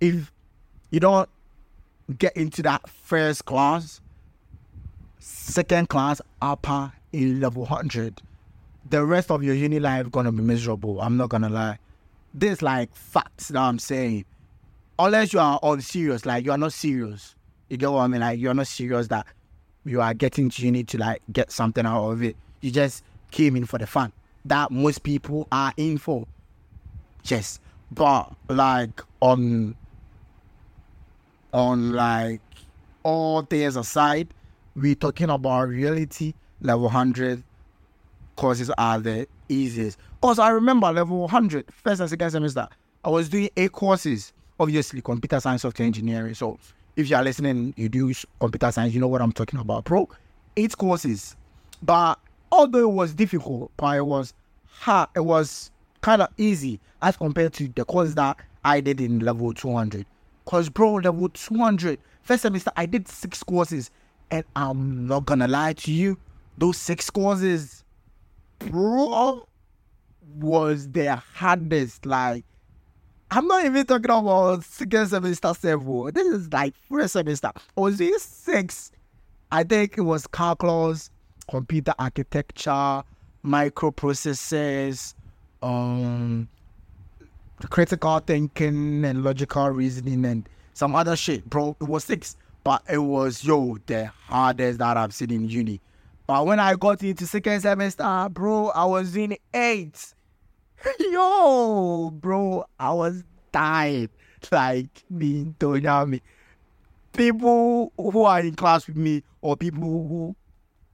if 0.00 0.32
you 0.90 1.00
don't 1.00 1.28
get 2.18 2.36
into 2.36 2.62
that 2.62 2.88
first 2.88 3.44
class, 3.44 4.00
second 5.18 5.88
class, 5.88 6.20
upper, 6.40 6.92
in 7.12 7.40
level 7.40 7.62
100, 7.62 8.20
the 8.88 9.04
rest 9.04 9.30
of 9.30 9.42
your 9.42 9.54
uni 9.54 9.78
life 9.80 10.10
gonna 10.10 10.32
be 10.32 10.42
miserable. 10.42 11.00
I'm 11.00 11.16
not 11.16 11.30
gonna 11.30 11.48
lie. 11.48 11.78
This 12.34 12.62
like 12.62 12.94
facts 12.94 13.48
that 13.48 13.60
I'm 13.60 13.78
saying. 13.78 14.24
Unless 14.98 15.32
you 15.32 15.40
are 15.40 15.58
on 15.62 15.80
serious, 15.80 16.24
like 16.24 16.44
you 16.44 16.52
are 16.52 16.58
not 16.58 16.72
serious. 16.72 17.34
You 17.68 17.76
get 17.76 17.90
what 17.90 18.00
I 18.00 18.06
mean? 18.06 18.20
Like 18.20 18.38
you're 18.38 18.54
not 18.54 18.66
serious 18.66 19.08
that 19.08 19.26
you 19.84 20.00
are 20.00 20.14
getting 20.14 20.48
to 20.50 20.62
uni 20.62 20.84
to 20.84 20.98
like 20.98 21.22
get 21.32 21.50
something 21.50 21.84
out 21.84 22.10
of 22.10 22.22
it. 22.22 22.36
You 22.60 22.70
just 22.70 23.04
came 23.30 23.56
in 23.56 23.66
for 23.66 23.78
the 23.78 23.86
fun. 23.86 24.12
That 24.46 24.70
most 24.70 25.02
people 25.02 25.48
are 25.50 25.72
in 25.76 25.98
for. 25.98 26.26
Yes. 27.24 27.60
But 27.90 28.32
like 28.48 29.00
on 29.20 29.76
on 31.52 31.92
like 31.92 32.40
all 33.02 33.42
things 33.42 33.76
aside, 33.76 34.28
we're 34.74 34.94
talking 34.94 35.30
about 35.30 35.68
reality 35.68 36.34
level 36.60 36.84
100 36.84 37.42
courses 38.36 38.70
are 38.76 39.00
the 39.00 39.26
easiest. 39.48 39.98
Because 40.20 40.38
I 40.38 40.50
remember 40.50 40.92
level 40.92 41.20
100, 41.20 41.66
first 41.72 42.00
and 42.00 42.10
second 42.10 42.30
semester, 42.30 42.68
I 43.04 43.10
was 43.10 43.28
doing 43.28 43.48
eight 43.56 43.72
courses, 43.72 44.32
obviously 44.58 45.00
computer 45.00 45.40
science, 45.40 45.62
software 45.62 45.86
engineering. 45.86 46.34
So 46.34 46.58
if 46.96 47.08
you 47.08 47.16
are 47.16 47.22
listening, 47.22 47.74
you 47.76 47.88
do 47.88 48.12
computer 48.40 48.70
science, 48.72 48.94
you 48.94 49.00
know 49.00 49.08
what 49.08 49.22
I'm 49.22 49.32
talking 49.32 49.58
about, 49.60 49.84
bro. 49.84 50.08
Eight 50.56 50.76
courses. 50.76 51.36
But 51.82 52.18
although 52.50 52.88
it 52.88 52.92
was 52.92 53.14
difficult, 53.14 53.72
but 53.76 53.96
it 53.96 54.06
was 54.06 54.34
hard, 54.66 55.08
it 55.14 55.20
was 55.24 55.70
kind 56.00 56.22
of 56.22 56.28
easy 56.36 56.80
as 57.02 57.16
compared 57.16 57.52
to 57.54 57.68
the 57.68 57.84
course 57.84 58.14
that 58.14 58.36
I 58.64 58.80
did 58.80 59.00
in 59.00 59.20
level 59.20 59.52
200. 59.52 60.06
Cause 60.44 60.68
bro, 60.68 60.94
level 60.94 61.28
200. 61.28 61.98
First 62.22 62.42
semester, 62.42 62.70
I 62.76 62.86
did 62.86 63.08
six 63.08 63.42
courses. 63.42 63.90
And 64.30 64.44
I'm 64.56 65.06
not 65.06 65.26
gonna 65.26 65.46
lie 65.46 65.74
to 65.74 65.92
you, 65.92 66.18
those 66.58 66.76
six 66.76 67.10
courses, 67.10 67.84
bro, 68.58 69.46
was 70.40 70.90
the 70.90 71.16
hardest. 71.16 72.06
Like, 72.06 72.44
I'm 73.30 73.46
not 73.46 73.64
even 73.64 73.86
talking 73.86 74.10
about 74.10 74.64
second 74.64 75.08
semester 75.08 75.54
seven. 75.54 76.10
This 76.12 76.26
is 76.26 76.52
like 76.52 76.74
first 76.88 77.12
semester. 77.12 77.52
I 77.54 77.80
was 77.80 78.00
in 78.00 78.18
six. 78.18 78.90
I 79.52 79.62
think 79.62 79.96
it 79.96 80.02
was 80.02 80.26
calculus, 80.26 81.10
computer 81.48 81.94
architecture, 81.98 83.02
microprocessors, 83.44 85.14
um, 85.62 86.48
critical 87.70 88.18
thinking 88.20 89.04
and 89.04 89.22
logical 89.22 89.70
reasoning 89.70 90.24
and 90.24 90.48
some 90.74 90.94
other 90.94 91.16
shit, 91.16 91.48
bro. 91.48 91.76
It 91.80 91.88
was 91.88 92.04
six, 92.04 92.36
but 92.64 92.82
it 92.88 92.98
was 92.98 93.44
yo 93.44 93.78
the 93.86 94.06
hardest 94.06 94.78
that 94.78 94.96
I've 94.96 95.14
seen 95.14 95.30
in 95.30 95.48
uni. 95.48 95.80
But 96.26 96.44
when 96.44 96.58
I 96.58 96.74
got 96.74 97.02
into 97.02 97.26
second 97.26 97.60
semester, 97.60 98.28
bro, 98.30 98.68
I 98.70 98.84
was 98.84 99.16
in 99.16 99.36
eight. 99.54 100.14
Yo, 100.98 102.10
bro, 102.10 102.66
I 102.78 102.92
was 102.92 103.22
dying. 103.52 104.10
Like 104.52 105.04
me, 105.08 105.54
don't 105.58 105.82
know 105.82 106.04
me. 106.04 106.20
People 107.12 107.92
who 107.96 108.22
are 108.22 108.40
in 108.40 108.54
class 108.54 108.86
with 108.86 108.96
me 108.96 109.22
or 109.40 109.56
people 109.56 109.82
who 109.82 110.36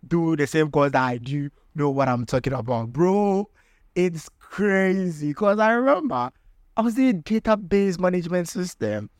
do 0.06 0.36
the 0.36 0.46
same 0.46 0.70
course 0.70 0.92
that 0.92 1.02
I 1.02 1.18
do 1.18 1.50
know 1.74 1.90
what 1.90 2.08
I'm 2.08 2.26
talking 2.26 2.52
about, 2.52 2.92
bro. 2.92 3.48
It's 3.94 4.28
crazy 4.38 5.28
because 5.28 5.58
I 5.58 5.72
remember 5.72 6.30
I 6.76 6.80
was 6.80 6.98
in 6.98 7.22
database 7.22 7.98
management 7.98 8.48
system. 8.48 9.10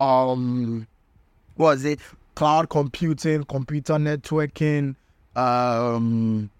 Um, 0.00 0.86
was 1.56 1.84
it 1.84 2.00
cloud 2.34 2.68
computing, 2.70 3.44
computer 3.44 3.94
networking? 3.94 4.96
Um, 5.36 6.50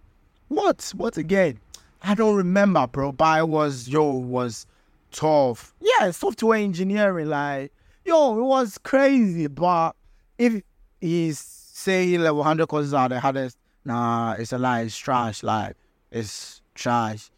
what? 0.48 0.92
What 0.96 1.16
again? 1.16 1.58
I 2.02 2.14
don't 2.14 2.36
remember, 2.36 2.86
bro. 2.86 3.12
But 3.12 3.24
I 3.24 3.42
was 3.42 3.88
yo 3.88 4.10
was 4.10 4.66
tough. 5.10 5.74
Yeah, 5.80 6.10
software 6.10 6.58
engineering, 6.58 7.28
like 7.28 7.72
yo, 8.04 8.38
it 8.38 8.42
was 8.42 8.78
crazy. 8.78 9.46
But 9.46 9.92
if 10.38 10.62
he's 11.00 11.38
saying 11.38 12.20
level 12.20 12.42
hundred 12.42 12.68
courses 12.68 12.92
are 12.92 13.08
the 13.08 13.20
hardest, 13.20 13.56
nah, 13.84 14.34
it's 14.38 14.52
a 14.52 14.58
lie. 14.58 14.82
It's 14.82 14.96
trash. 14.96 15.42
Like 15.42 15.76
it's 16.10 16.62
trash. 16.74 17.30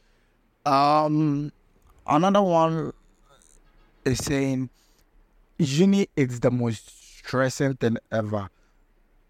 Um, 0.64 1.52
another 2.06 2.42
one 2.42 2.92
is 4.04 4.18
saying 4.18 4.70
uni 5.58 6.08
is 6.16 6.40
the 6.40 6.50
most 6.50 7.18
stressing 7.18 7.74
thing 7.74 7.98
ever. 8.10 8.48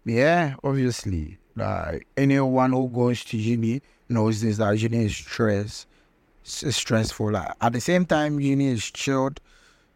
Yeah, 0.05 0.55
obviously. 0.63 1.37
Like 1.55 2.07
anyone 2.15 2.71
who 2.71 2.87
goes 2.87 3.23
to 3.25 3.37
uni 3.37 3.81
knows 4.09 4.41
this 4.41 4.57
that 4.57 4.77
uni 4.77 5.05
is 5.05 5.15
stress. 5.15 5.85
It's 6.43 6.77
stressful. 6.77 7.31
Like 7.31 7.51
at 7.59 7.73
the 7.73 7.81
same 7.81 8.05
time, 8.05 8.39
uni 8.39 8.67
is 8.67 8.83
chilled, 8.91 9.41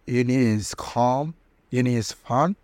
uni 0.06 0.36
is 0.36 0.74
calm, 0.76 1.36
uni 1.70 1.96
is 1.96 2.12
fun, 2.12 2.56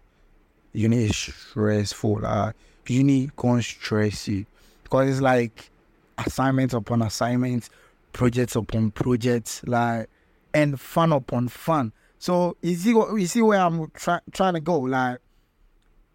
uni 0.73 1.05
is 1.05 1.15
stressful. 1.15 2.19
Like 2.21 2.55
uni 2.89 3.29
can 3.37 3.61
stress 3.61 4.27
you 4.27 4.45
because 4.83 5.09
it's 5.09 5.21
like 5.21 5.69
assignments 6.17 6.73
upon 6.73 7.01
assignments, 7.01 7.69
projects 8.13 8.55
upon 8.55 8.91
projects, 8.91 9.61
like 9.65 10.09
and 10.53 10.79
fun 10.79 11.11
upon 11.11 11.47
fun. 11.47 11.93
So 12.19 12.57
you 12.61 12.75
see 12.75 12.93
what 12.93 13.13
you 13.15 13.27
see 13.27 13.41
where 13.41 13.59
I'm 13.59 13.89
try, 13.91 14.19
trying 14.31 14.55
to 14.55 14.59
go. 14.59 14.79
Like 14.79 15.19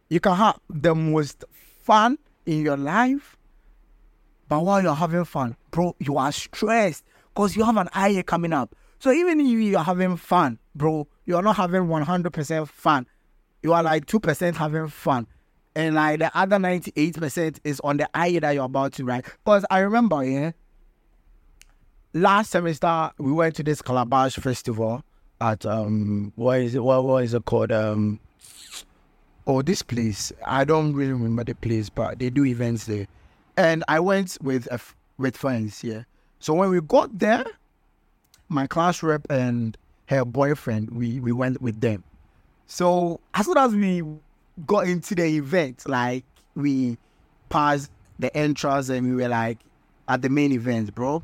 you 0.08 0.20
can 0.20 0.34
have 0.34 0.58
the 0.68 0.94
most 0.94 1.44
fun 1.82 2.18
in 2.46 2.62
your 2.62 2.76
life, 2.76 3.36
but 4.48 4.64
while 4.64 4.82
you're 4.82 4.94
having 4.94 5.24
fun, 5.24 5.56
bro, 5.70 5.94
you 5.98 6.18
are 6.18 6.32
stressed 6.32 7.04
because 7.34 7.56
you 7.56 7.64
have 7.64 7.76
an 7.76 7.88
IA 7.96 8.22
coming 8.22 8.52
up. 8.52 8.74
So 8.98 9.10
even 9.10 9.40
if 9.40 9.46
you're 9.46 9.80
having 9.80 10.16
fun, 10.16 10.58
bro, 10.74 11.08
you're 11.24 11.42
not 11.42 11.56
having 11.56 11.82
100% 11.82 12.68
fun. 12.68 13.06
You 13.62 13.72
are 13.72 13.82
like 13.82 14.06
2% 14.06 14.54
having 14.54 14.88
fun. 14.88 15.26
And 15.74 15.94
like 15.94 16.18
the 16.18 16.36
other 16.36 16.56
98% 16.56 17.58
is 17.64 17.80
on 17.80 17.96
the 17.96 18.08
IA 18.16 18.40
that 18.40 18.52
you're 18.52 18.64
about 18.64 18.92
to 18.94 19.04
write. 19.04 19.24
Because 19.44 19.64
I 19.70 19.78
remember, 19.78 20.22
yeah, 20.22 20.52
last 22.12 22.50
semester 22.50 23.10
we 23.18 23.32
went 23.32 23.56
to 23.56 23.62
this 23.62 23.80
Calabash 23.80 24.36
festival 24.36 25.02
at 25.40 25.64
um 25.64 26.32
what 26.36 26.60
is 26.60 26.74
it 26.74 26.84
what, 26.84 27.04
what 27.04 27.24
is 27.24 27.34
it 27.34 27.44
called? 27.46 27.72
Um 27.72 28.20
oh 29.46 29.62
this 29.62 29.82
place. 29.82 30.32
I 30.46 30.64
don't 30.64 30.94
really 30.94 31.12
remember 31.12 31.44
the 31.44 31.54
place, 31.54 31.88
but 31.88 32.18
they 32.18 32.30
do 32.30 32.44
events 32.44 32.84
there. 32.84 33.06
And 33.56 33.82
I 33.88 34.00
went 34.00 34.38
with 34.42 34.68
with 35.18 35.36
friends, 35.36 35.82
yeah. 35.82 36.02
So 36.38 36.54
when 36.54 36.70
we 36.70 36.80
got 36.80 37.18
there, 37.18 37.44
my 38.48 38.66
class 38.66 39.02
rep 39.02 39.26
and 39.30 39.76
her 40.06 40.24
boyfriend, 40.24 40.90
we, 40.90 41.20
we 41.20 41.32
went 41.32 41.62
with 41.62 41.80
them. 41.80 42.04
So 42.66 43.20
as 43.34 43.46
soon 43.46 43.58
as 43.58 43.74
we 43.74 44.02
got 44.66 44.86
into 44.86 45.14
the 45.14 45.24
event, 45.24 45.88
like 45.88 46.24
we 46.54 46.98
passed 47.48 47.90
the 48.18 48.34
entrance 48.36 48.88
and 48.88 49.08
we 49.16 49.22
were 49.22 49.28
like 49.28 49.58
at 50.08 50.22
the 50.22 50.28
main 50.28 50.52
event, 50.52 50.94
bro. 50.94 51.22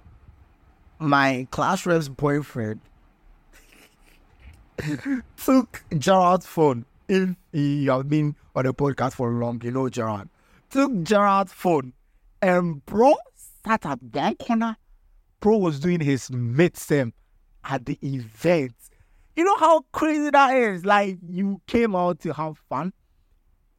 My 0.98 1.46
class 1.50 1.86
rep's 1.86 2.08
boyfriend 2.08 2.80
took 5.44 5.82
Gerard's 5.96 6.46
phone. 6.46 6.84
If 7.08 7.30
you 7.52 7.90
have 7.90 8.08
been 8.08 8.36
on 8.54 8.64
the 8.64 8.74
podcast 8.74 9.14
for 9.14 9.30
long, 9.30 9.60
you 9.62 9.70
know 9.70 9.88
Gerard. 9.88 10.28
Took 10.70 11.02
Gerard's 11.02 11.52
phone 11.52 11.92
and 12.42 12.84
bro 12.84 13.14
sat 13.64 13.86
at 13.86 13.98
that 14.12 14.38
corner. 14.38 14.76
Bro 15.40 15.58
was 15.58 15.80
doing 15.80 16.00
his 16.00 16.28
midsem 16.30 17.12
at 17.64 17.86
the 17.86 17.98
event. 18.02 18.74
You 19.36 19.44
know 19.44 19.56
how 19.56 19.82
crazy 19.92 20.30
that 20.30 20.56
is? 20.56 20.84
Like 20.84 21.18
you 21.28 21.60
came 21.66 21.94
out 21.94 22.20
to 22.20 22.32
have 22.32 22.58
fun 22.68 22.92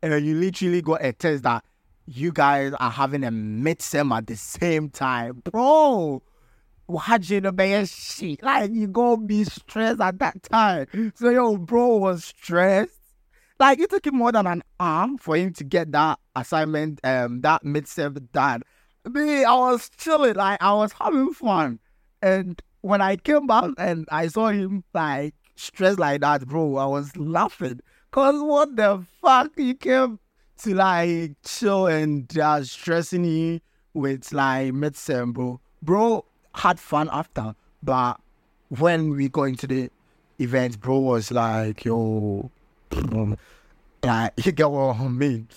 and 0.01 0.25
you 0.25 0.35
literally 0.35 0.81
got 0.81 1.03
a 1.03 1.13
test 1.13 1.43
that 1.43 1.63
you 2.05 2.31
guys 2.31 2.73
are 2.79 2.89
having 2.89 3.23
a 3.23 3.31
midsem 3.31 4.15
at 4.15 4.27
the 4.27 4.35
same 4.35 4.89
time. 4.89 5.41
Bro, 5.43 6.23
watching 6.88 7.43
the 7.43 7.51
man 7.51 7.85
shit. 7.85 8.41
Like 8.41 8.71
you 8.71 8.88
gonna 8.88 9.21
be 9.21 9.43
stressed 9.43 10.01
at 10.01 10.19
that 10.19 10.43
time. 10.43 10.88
So 11.15 11.29
yo, 11.29 11.57
bro 11.57 11.97
was 11.97 12.25
stressed. 12.25 12.93
Like 13.59 13.79
it 13.79 13.89
took 13.89 14.07
him 14.07 14.15
more 14.15 14.31
than 14.31 14.47
an 14.47 14.63
hour 14.79 15.09
for 15.19 15.35
him 15.35 15.53
to 15.53 15.63
get 15.63 15.91
that 15.91 16.19
assignment, 16.35 16.99
um, 17.03 17.41
that 17.41 17.63
midsem 17.63 18.31
done. 18.31 18.63
Me, 19.05 19.43
I 19.43 19.53
was 19.53 19.89
chilling, 19.97 20.35
like 20.35 20.62
I 20.62 20.73
was 20.73 20.93
having 20.93 21.33
fun. 21.33 21.79
And 22.21 22.62
when 22.81 23.01
I 23.01 23.17
came 23.17 23.47
back 23.47 23.71
and 23.77 24.07
I 24.12 24.27
saw 24.27 24.47
him 24.47 24.83
like 24.93 25.35
stressed 25.55 25.99
like 25.99 26.21
that, 26.21 26.47
bro, 26.47 26.77
I 26.77 26.85
was 26.85 27.15
laughing. 27.17 27.81
Cause 28.12 28.41
what 28.41 28.76
the 28.76 29.06
fuck? 29.22 29.52
You 29.58 29.76
came 29.76 30.19
to 30.60 30.74
like 30.74 31.34
chill 31.43 31.88
and 31.88 32.28
just 32.28 32.72
stressing 32.72 33.24
you 33.24 33.62
with 33.93 34.32
like 34.34 34.74
midsem, 34.74 35.34
bro. 35.34 35.60
Bro 35.82 36.26
had 36.56 36.80
fun 36.80 37.10
after, 37.12 37.56
but 37.84 38.19
when 38.69 39.12
we 39.12 39.30
go 39.30 39.43
into 39.43 39.67
the 39.67 39.91
event, 40.39 40.80
bro 40.82 41.00
was 41.00 41.32
like, 41.32 41.86
yo, 41.86 42.50
um, 42.91 43.38
like 44.04 44.34
you 44.45 44.52
get 44.52 44.69
what 44.69 44.98
I 44.98 45.08
mean? 45.08 45.48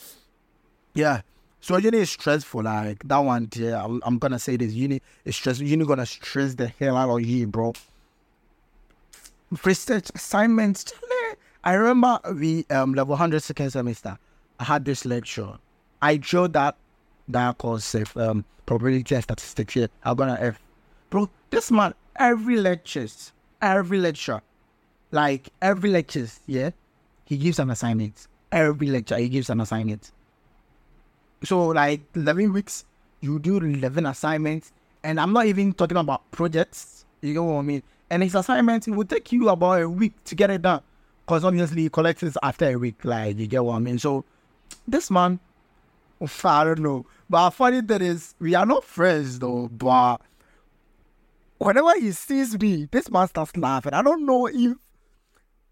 Yeah. 0.95 1.23
So 1.61 1.77
uni 1.77 1.99
is 1.99 2.11
stressful, 2.11 2.65
like 2.65 3.07
that 3.09 3.19
one. 3.19 3.49
Yeah, 3.55 3.85
I'm, 3.85 4.03
I'm 4.05 4.19
gonna 4.19 4.39
say 4.39 4.57
this. 4.57 4.73
Uni 4.73 5.01
is 5.25 5.37
stressful. 5.37 5.67
Uni 5.67 5.85
gonna 5.87 6.07
stress 6.07 6.55
the 6.55 6.67
hell 6.67 6.97
out 6.97 7.09
of 7.09 7.25
you, 7.25 7.47
bro. 7.47 7.73
Research 9.65 10.11
assignments. 10.15 10.93
I 11.65 11.75
remember 11.75 12.19
we 12.35 12.67
um 12.71 12.95
level 12.95 13.13
100 13.13 13.43
second 13.43 13.71
semester. 13.71 14.19
I 14.59 14.65
had 14.65 14.85
this 14.85 15.05
lecture. 15.05 15.59
I 16.01 16.17
drew 16.17 16.49
that 16.49 16.77
that 17.29 17.59
course 17.59 17.95
of 17.95 18.17
um 18.17 18.45
probability 18.67 19.15
and 19.15 19.25
statistics 19.25 19.75
here. 19.75 19.89
I'm 20.03 20.17
gonna 20.17 20.39
F. 20.41 20.59
Bro, 21.11 21.31
this 21.51 21.71
man 21.71 21.95
every 22.17 22.57
lectures, 22.57 23.33
every 23.61 23.99
lecture, 23.99 24.41
like 25.11 25.49
every 25.61 25.91
lectures, 25.91 26.41
yeah, 26.47 26.71
he 27.25 27.37
gives 27.37 27.59
an 27.59 27.71
assignment. 27.71 28.27
Every 28.51 28.89
lecture 28.89 29.17
he 29.17 29.29
gives 29.29 29.49
an 29.51 29.61
assignment. 29.61 30.11
So 31.45 31.69
like 31.69 32.03
11 32.15 32.53
weeks, 32.53 32.85
you 33.21 33.39
do 33.39 33.57
11 33.57 34.07
assignments, 34.07 34.73
and 35.03 35.19
I'm 35.19 35.33
not 35.33 35.47
even 35.47 35.73
talking 35.73 35.97
about 35.97 36.31
projects. 36.31 37.05
You 37.21 37.35
know 37.35 37.45
what 37.45 37.61
I 37.61 37.63
mean? 37.63 37.83
And 38.11 38.23
his 38.23 38.35
assignment 38.35 38.89
it 38.89 38.91
will 38.91 39.05
take 39.05 39.33
you 39.33 39.49
about 39.49 39.81
a 39.81 39.89
week 39.89 40.13
to 40.25 40.35
get 40.35 40.51
it 40.51 40.63
done, 40.63 40.83
because 41.33 41.47
obviously 41.47 41.85
he 41.85 41.89
collects 41.89 42.23
it 42.23 42.37
after 42.43 42.69
a 42.69 42.77
week. 42.77 43.07
Like 43.07 43.39
you 43.39 43.47
get 43.47 43.65
what 43.65 43.77
I 43.77 43.79
mean? 43.79 43.99
So 43.99 44.27
this 44.87 45.11
man, 45.11 45.41
I 46.45 46.65
don't 46.65 46.81
know. 46.81 47.07
But 47.31 47.51
funny 47.53 47.81
thing 47.81 48.03
is, 48.03 48.35
we 48.39 48.55
are 48.55 48.67
not 48.67 48.85
friends 48.85 49.39
though. 49.39 49.69
But 49.69 50.19
whenever 51.57 51.99
he 51.99 52.13
sees 52.13 52.61
me, 52.61 52.87
this 52.93 53.11
man 53.11 53.29
starts 53.29 53.57
laughing. 53.57 53.95
I 53.95 54.03
don't 54.03 54.27
know 54.27 54.47
if 54.47 54.77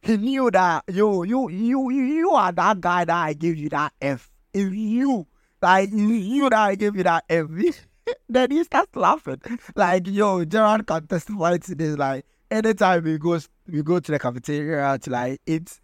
he 0.01 0.17
knew 0.17 0.51
that 0.51 0.85
yo, 0.89 1.25
you 1.25 1.51
you 1.51 1.91
you 1.91 2.31
are 2.31 2.53
that 2.53 2.81
guy 2.81 3.05
that 3.05 3.15
I 3.15 3.35
gave 3.35 3.59
you 3.59 3.69
that 3.69 3.93
F. 4.01 4.31
If 4.55 4.73
you 4.73 5.27
like 5.61 5.91
you 5.93 6.49
that 6.49 6.59
I 6.59 6.75
gave 6.75 6.97
you 6.97 7.03
that 7.03 7.25
F, 7.29 7.49
then 8.31 8.51
he 8.51 8.65
starts 8.65 8.97
laughing. 8.97 9.43
Like 9.75 10.07
yo, 10.07 10.43
Gerard 10.47 10.87
can 10.87 11.07
testify 11.07 11.59
to 11.59 11.75
this. 11.75 11.99
Like 11.99 12.25
anytime 12.51 13.05
we 13.05 13.19
go 13.19 13.39
we 13.69 13.83
go 13.83 14.01
to 14.01 14.13
the 14.13 14.19
cafeteria 14.19 14.99
to 14.99 15.11
like 15.11 15.41
eat, 15.47 15.81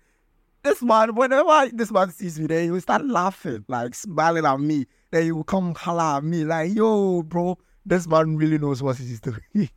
this 0.63 0.83
man 0.83 1.15
whenever 1.15 1.71
this 1.73 1.93
man 1.93 2.11
sees 2.11 2.39
me, 2.41 2.47
then 2.47 2.65
he 2.65 2.71
will 2.71 2.81
start 2.81 3.05
laughing, 3.05 3.65
like 3.69 3.95
smiling 3.95 4.45
at 4.45 4.59
me. 4.61 4.87
Then 5.11 5.23
he 5.23 5.33
will 5.33 5.45
come 5.45 5.75
holler 5.75 6.19
at 6.19 6.25
me 6.25 6.45
like, 6.45 6.75
yo, 6.75 7.23
bro, 7.23 7.59
this 7.85 8.07
man 8.07 8.37
really 8.37 8.59
knows 8.59 8.83
what 8.83 8.97
he's 8.97 9.21
doing. 9.55 9.71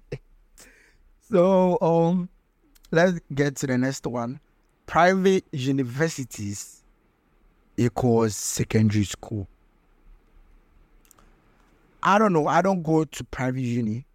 so 1.30 1.78
um 1.82 2.30
let's 2.92 3.20
get 3.34 3.56
to 3.58 3.68
the 3.68 3.78
next 3.78 4.06
one. 4.06 4.40
Private 4.88 5.46
universities 5.52 6.84
equals 7.78 8.36
secondary 8.36 9.04
school. 9.04 9.48
I 12.02 12.18
don't 12.18 12.34
know. 12.34 12.48
I 12.48 12.62
don't 12.62 12.82
go 12.82 13.04
to 13.04 13.24
private 13.26 13.62
uni, 13.62 14.06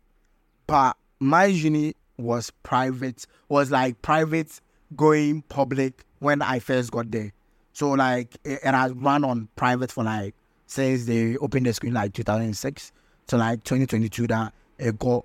but 0.67 0.97
my 1.21 1.45
uni 1.45 1.95
was 2.17 2.51
private. 2.63 3.27
Was 3.49 3.71
like 3.71 4.01
private 4.03 4.61
going 4.97 5.43
public 5.43 6.05
when 6.19 6.43
I 6.43 6.59
first 6.59 6.91
got 6.91 7.11
there. 7.11 7.33
So 7.73 7.91
like, 7.91 8.37
and 8.63 8.77
I 8.77 8.89
ran 8.89 9.25
on 9.25 9.49
private 9.57 9.91
for 9.91 10.05
like 10.05 10.35
since 10.67 11.07
they 11.07 11.37
opened 11.37 11.67
the 11.67 11.73
screen 11.73 11.95
like 11.95 12.13
2006 12.13 12.93
to 13.27 13.37
like 13.37 13.65
2022 13.65 14.27
that 14.29 14.53
it 14.79 14.99
got 14.99 15.25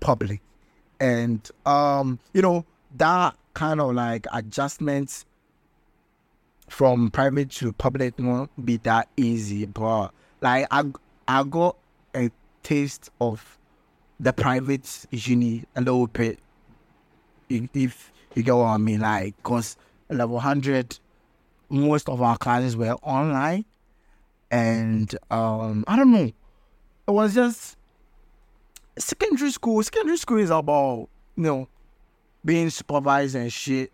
public 0.00 0.40
and 0.98 1.50
um 1.66 2.18
you 2.32 2.42
know 2.42 2.64
that 2.96 3.36
kind 3.54 3.80
of 3.80 3.94
like 3.94 4.26
adjustments 4.32 5.24
from 6.68 7.10
private 7.10 7.50
to 7.50 7.72
public 7.72 8.14
won't 8.18 8.50
be 8.64 8.76
that 8.78 9.08
easy 9.16 9.66
but 9.66 10.10
like 10.40 10.66
i 10.70 10.84
i 11.28 11.42
got 11.44 11.76
a 12.14 12.30
taste 12.62 13.10
of 13.20 13.58
the 14.20 14.32
private 14.32 15.06
uni 15.10 15.64
a 15.74 15.80
little 15.80 16.06
bit 16.06 16.38
if 17.48 18.12
you 18.34 18.42
get 18.42 18.54
what 18.54 18.66
i 18.66 18.76
mean 18.76 19.00
like 19.00 19.36
because 19.36 19.76
level 20.08 20.36
100 20.36 20.98
most 21.68 22.08
of 22.08 22.22
our 22.22 22.38
classes 22.38 22.76
were 22.76 22.94
online 23.02 23.64
and 24.52 25.16
um 25.32 25.84
i 25.88 25.96
don't 25.96 26.12
know 26.12 26.30
it 27.10 27.12
was 27.12 27.34
just 27.34 27.76
secondary 29.00 29.50
school, 29.50 29.82
secondary 29.82 30.16
school 30.16 30.38
is 30.38 30.50
about, 30.50 31.08
you 31.36 31.42
know, 31.42 31.68
being 32.44 32.70
supervised 32.70 33.34
and 33.34 33.52
shit. 33.52 33.90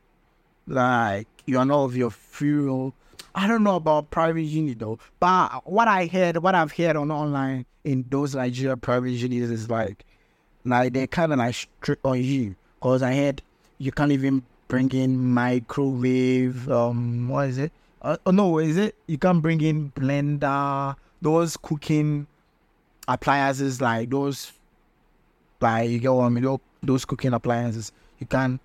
Like, 0.67 1.29
you 1.47 1.65
know 1.65 1.85
of 1.85 1.97
your 1.97 2.11
fuel. 2.11 2.95
I 3.35 3.47
don't 3.47 3.63
know 3.63 3.77
about 3.77 4.11
private 4.11 4.43
uni 4.43 4.75
though, 4.75 4.99
but 5.21 5.67
what 5.71 5.89
I 5.89 6.07
heard, 6.07 6.39
what 6.39 6.55
I've 6.55 6.73
heard 6.73 6.97
on 6.97 7.11
online 7.11 7.67
in 7.85 8.05
those 8.09 8.35
Nigeria 8.35 8.77
private 8.77 9.11
unis 9.11 9.51
is 9.51 9.71
like, 9.71 10.05
like 10.69 10.93
they 10.93 11.07
kind 11.07 11.33
of 11.33 11.39
like 11.39 11.55
strict 11.55 12.05
on 12.05 12.23
you. 12.23 12.57
Cause 12.81 13.03
I 13.03 13.15
heard 13.15 13.43
you 13.79 13.93
can't 13.93 14.13
even 14.13 14.43
bring 14.69 14.91
in 14.93 15.17
microwave. 15.19 16.71
Um, 16.71 17.29
what 17.29 17.49
is 17.49 17.59
it? 17.59 17.73
Uh, 18.03 18.17
oh 18.27 18.31
no, 18.31 18.59
is 18.59 18.77
it? 18.77 18.95
You 19.07 19.19
can't 19.19 19.43
bring 19.43 19.61
in 19.61 19.91
blender. 19.93 20.97
Those 21.21 21.57
cooking 21.57 22.27
appliances 23.09 23.81
like 23.81 24.11
those 24.11 24.53
like 25.61 25.91
you 25.91 25.99
get 25.99 26.13
what 26.13 26.25
I 26.25 26.29
mean? 26.29 26.59
Those 26.83 27.05
cooking 27.05 27.33
appliances. 27.33 27.93
You 28.19 28.27
can't 28.27 28.61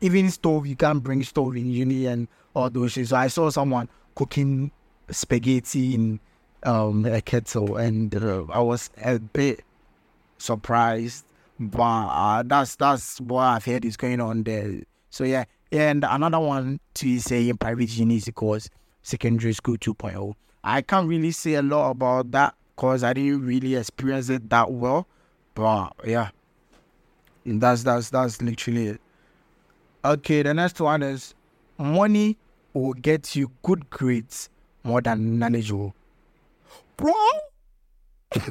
even 0.00 0.30
stove, 0.30 0.66
you 0.66 0.76
can't 0.76 1.02
bring 1.02 1.22
stove 1.22 1.56
in 1.56 1.70
uni 1.70 2.06
and 2.06 2.28
all 2.54 2.68
those 2.70 2.92
shit. 2.92 3.08
So 3.08 3.16
I 3.16 3.28
saw 3.28 3.50
someone 3.50 3.88
cooking 4.14 4.70
spaghetti 5.10 5.94
in 5.94 6.20
um, 6.64 7.04
a 7.06 7.20
kettle 7.20 7.76
and 7.76 8.14
uh, 8.14 8.44
I 8.52 8.60
was 8.60 8.90
a 9.02 9.18
bit 9.18 9.64
surprised. 10.38 11.24
But 11.70 12.06
uh, 12.06 12.42
that's 12.44 12.76
that's 12.76 13.20
what 13.20 13.42
I've 13.42 13.64
heard 13.64 13.84
is 13.84 13.96
going 13.96 14.20
on 14.20 14.42
there. 14.42 14.82
So 15.10 15.24
yeah, 15.24 15.44
and 15.70 16.04
another 16.08 16.40
one 16.40 16.80
to 16.94 17.18
say 17.18 17.48
in 17.48 17.56
private 17.56 17.96
uni 17.96 18.16
is 18.16 18.28
course 18.34 18.68
secondary 19.02 19.52
school 19.52 19.76
2.0. 19.76 20.34
I 20.64 20.80
can't 20.82 21.08
really 21.08 21.32
say 21.32 21.54
a 21.54 21.62
lot 21.62 21.90
about 21.90 22.30
that 22.30 22.54
because 22.74 23.04
I 23.04 23.12
didn't 23.12 23.44
really 23.44 23.74
experience 23.74 24.28
it 24.28 24.48
that 24.50 24.70
well. 24.70 25.06
But 25.54 25.92
yeah, 26.04 26.30
that's 27.44 27.82
that's 27.82 28.10
that's 28.10 28.40
literally 28.40 28.88
it. 28.88 29.00
Okay, 30.04 30.42
the 30.42 30.54
next 30.54 30.80
one 30.80 31.02
is 31.02 31.34
money 31.78 32.36
will 32.72 32.94
get 32.94 33.36
you 33.36 33.50
good 33.62 33.88
grades 33.90 34.48
more 34.82 35.00
than 35.00 35.38
knowledge 35.38 35.70
will. 35.70 35.94
Bro, 36.96 37.12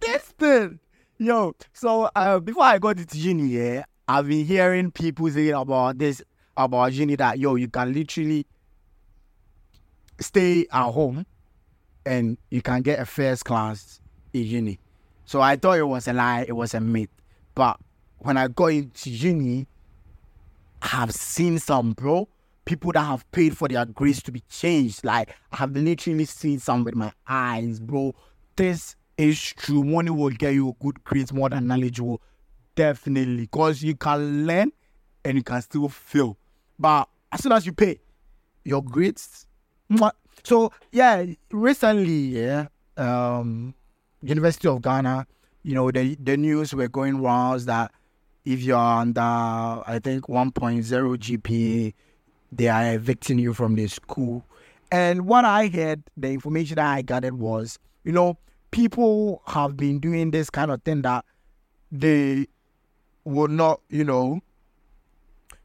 this 0.00 0.22
thing, 0.22 0.80
yo. 1.18 1.54
So 1.72 2.10
uh, 2.14 2.40
before 2.40 2.64
I 2.64 2.78
got 2.78 2.98
into 2.98 3.18
uni, 3.18 3.48
yeah, 3.48 3.84
I've 4.08 4.28
been 4.28 4.44
hearing 4.44 4.90
people 4.90 5.30
saying 5.30 5.52
about 5.52 5.98
this 5.98 6.22
about 6.56 6.92
uni 6.92 7.16
that 7.16 7.38
yo, 7.38 7.54
you 7.54 7.68
can 7.68 7.92
literally 7.92 8.46
stay 10.20 10.66
at 10.72 10.90
home 10.90 11.24
and 12.04 12.36
you 12.50 12.62
can 12.62 12.82
get 12.82 12.98
a 12.98 13.06
first 13.06 13.44
class 13.44 14.00
in 14.32 14.44
uni. 14.44 14.78
So 15.24 15.40
I 15.40 15.56
thought 15.56 15.78
it 15.78 15.84
was 15.84 16.08
a 16.08 16.12
lie, 16.12 16.44
it 16.46 16.52
was 16.52 16.74
a 16.74 16.80
myth. 16.80 17.10
But 17.54 17.78
when 18.18 18.36
I 18.36 18.48
got 18.48 18.66
into 18.66 19.10
uni, 19.10 19.66
I 20.82 20.88
have 20.88 21.12
seen 21.12 21.58
some, 21.58 21.92
bro, 21.92 22.28
people 22.64 22.92
that 22.92 23.04
have 23.04 23.30
paid 23.32 23.56
for 23.56 23.68
their 23.68 23.84
grades 23.84 24.22
to 24.24 24.32
be 24.32 24.42
changed. 24.48 25.04
Like, 25.04 25.34
I 25.52 25.56
have 25.56 25.72
literally 25.72 26.24
seen 26.24 26.58
some 26.58 26.84
with 26.84 26.94
my 26.94 27.12
eyes, 27.28 27.80
bro. 27.80 28.14
This 28.56 28.96
is 29.28 29.40
true. 29.40 29.84
Money 29.84 30.10
will 30.10 30.30
get 30.30 30.54
you 30.54 30.76
good 30.80 31.02
grades 31.04 31.32
more 31.32 31.48
than 31.48 31.66
knowledge 31.66 32.00
will. 32.00 32.20
Definitely. 32.74 33.42
Because 33.42 33.82
you 33.82 33.94
can 33.96 34.46
learn 34.46 34.72
and 35.24 35.36
you 35.36 35.42
can 35.42 35.60
still 35.62 35.88
fail. 35.88 36.36
But 36.78 37.08
as 37.32 37.42
soon 37.42 37.52
as 37.52 37.66
you 37.66 37.72
pay, 37.72 38.00
your 38.64 38.82
grades. 38.82 39.46
So, 40.44 40.72
yeah, 40.92 41.24
recently, 41.50 42.40
yeah, 42.40 42.68
um, 42.96 43.74
University 44.22 44.68
of 44.68 44.80
Ghana, 44.80 45.26
you 45.62 45.74
know, 45.74 45.90
the 45.90 46.14
the 46.16 46.36
news 46.36 46.74
were 46.74 46.88
going 46.88 47.20
around 47.20 47.60
that 47.62 47.92
if 48.44 48.62
you're 48.62 48.78
under, 48.78 49.20
I 49.20 50.00
think, 50.02 50.26
1.0 50.28 50.52
GPA, 50.52 51.94
they 52.52 52.68
are 52.68 52.94
evicting 52.94 53.38
you 53.38 53.52
from 53.52 53.74
the 53.74 53.86
school. 53.88 54.44
And 54.90 55.26
what 55.26 55.44
I 55.44 55.68
heard, 55.68 56.02
the 56.16 56.30
information 56.30 56.76
that 56.76 56.86
I 56.86 57.02
gathered 57.02 57.34
was, 57.34 57.78
you 58.04 58.12
know, 58.12 58.38
people 58.70 59.42
have 59.46 59.76
been 59.76 59.98
doing 59.98 60.30
this 60.30 60.50
kind 60.50 60.70
of 60.70 60.82
thing 60.82 61.02
that 61.02 61.24
they 61.90 62.46
will 63.24 63.48
not, 63.48 63.80
you 63.88 64.04
know, 64.04 64.40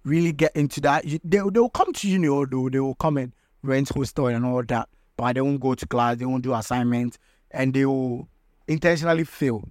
really 0.04 0.32
get 0.32 0.56
into 0.56 0.82
that. 0.82 1.04
They, 1.04 1.20
they 1.24 1.40
will 1.40 1.70
come 1.70 1.94
to 1.94 2.08
uni, 2.10 2.28
although 2.28 2.70
they 2.70 2.80
will 2.80 2.96
come 2.96 3.18
and 3.18 3.34
rent 3.64 3.90
hostel 3.90 4.28
and 4.28 4.46
all 4.46 4.64
that, 4.64 4.90
but 5.18 5.34
they 5.34 5.42
won't 5.42 5.60
go 5.60 5.76
to 5.76 5.86
class, 5.88 6.18
they 6.18 6.26
won't 6.26 6.44
do 6.44 6.54
assignments, 6.54 7.18
and 7.52 7.74
they 7.74 7.86
will 7.86 8.28
intentionally 8.68 9.24
fail. 9.24 9.64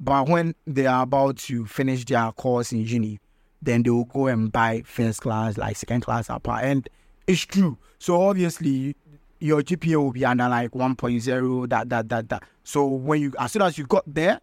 But 0.00 0.28
when 0.28 0.54
they 0.66 0.86
are 0.86 1.02
about 1.04 1.38
to 1.38 1.66
finish 1.66 2.04
their 2.04 2.30
course 2.32 2.72
in 2.72 2.80
uni, 2.84 3.20
then 3.62 3.82
they 3.82 3.90
will 3.90 4.04
go 4.04 4.26
and 4.26 4.50
buy 4.52 4.82
first 4.84 5.20
class, 5.20 5.56
like 5.56 5.76
second 5.76 6.02
class 6.02 6.28
apart. 6.28 6.64
And 6.64 6.88
it's 7.26 7.42
true. 7.42 7.78
So 7.98 8.20
obviously 8.20 8.96
your 9.44 9.60
GPA 9.62 9.96
will 9.96 10.10
be 10.10 10.24
under 10.24 10.48
like 10.48 10.70
1.0, 10.70 11.68
that, 11.68 11.90
that, 11.90 12.08
that, 12.08 12.28
that. 12.30 12.42
So 12.62 12.86
when 12.86 13.20
you, 13.20 13.32
as 13.38 13.52
soon 13.52 13.60
as 13.60 13.76
you 13.76 13.84
got 13.84 14.02
there, 14.06 14.40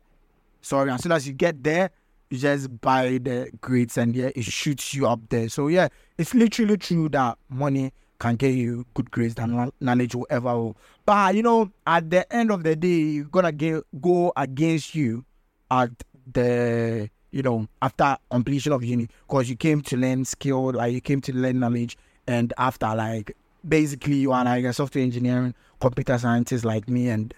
sorry, 0.62 0.92
as 0.92 1.02
soon 1.02 1.12
as 1.12 1.28
you 1.28 1.34
get 1.34 1.64
there, 1.64 1.90
you 2.30 2.38
just 2.38 2.80
buy 2.82 3.18
the 3.20 3.50
grades 3.62 3.98
and 3.98 4.16
yeah, 4.16 4.30
it 4.36 4.46
shoots 4.46 4.94
you 4.94 5.08
up 5.08 5.20
there. 5.30 5.50
So 5.50 5.70
yeah, 5.70 5.88
it's 6.20 6.36
literally 6.36 6.78
true 6.78 7.10
that 7.10 7.40
money 7.50 7.92
can 8.20 8.36
get 8.36 8.54
you 8.54 8.86
good 8.94 9.10
grades 9.10 9.34
than 9.34 9.72
knowledge 9.82 10.14
will 10.14 10.28
ever 10.30 10.54
will. 10.56 10.78
But 11.04 11.34
you 11.34 11.42
know, 11.42 11.72
at 11.88 12.08
the 12.12 12.32
end 12.32 12.52
of 12.52 12.64
the 12.64 12.76
day, 12.76 12.88
you're 12.88 13.26
gonna 13.26 13.52
get 13.52 13.84
go 14.00 14.32
against 14.38 14.94
you 14.94 15.26
at 15.72 15.90
the 16.32 17.10
you 17.32 17.42
know 17.42 17.68
after 17.82 18.18
completion 18.30 18.72
of 18.72 18.84
uni 18.84 19.08
because 19.28 19.50
you 19.50 19.56
came 19.56 19.82
to 19.82 19.98
learn 19.98 20.26
skill, 20.26 20.74
like 20.74 20.94
you 20.94 21.02
came 21.02 21.22
to 21.22 21.34
learn 21.34 21.60
knowledge, 21.60 21.98
and 22.28 22.54
after 22.60 22.94
like 22.96 23.36
basically 23.68 24.16
you 24.16 24.32
are 24.32 24.44
like 24.44 24.66
a 24.66 24.74
software 24.74 25.04
engineering, 25.04 25.54
computer 25.80 26.18
scientist 26.18 26.66
like 26.66 26.88
me, 26.90 27.10
and 27.10 27.34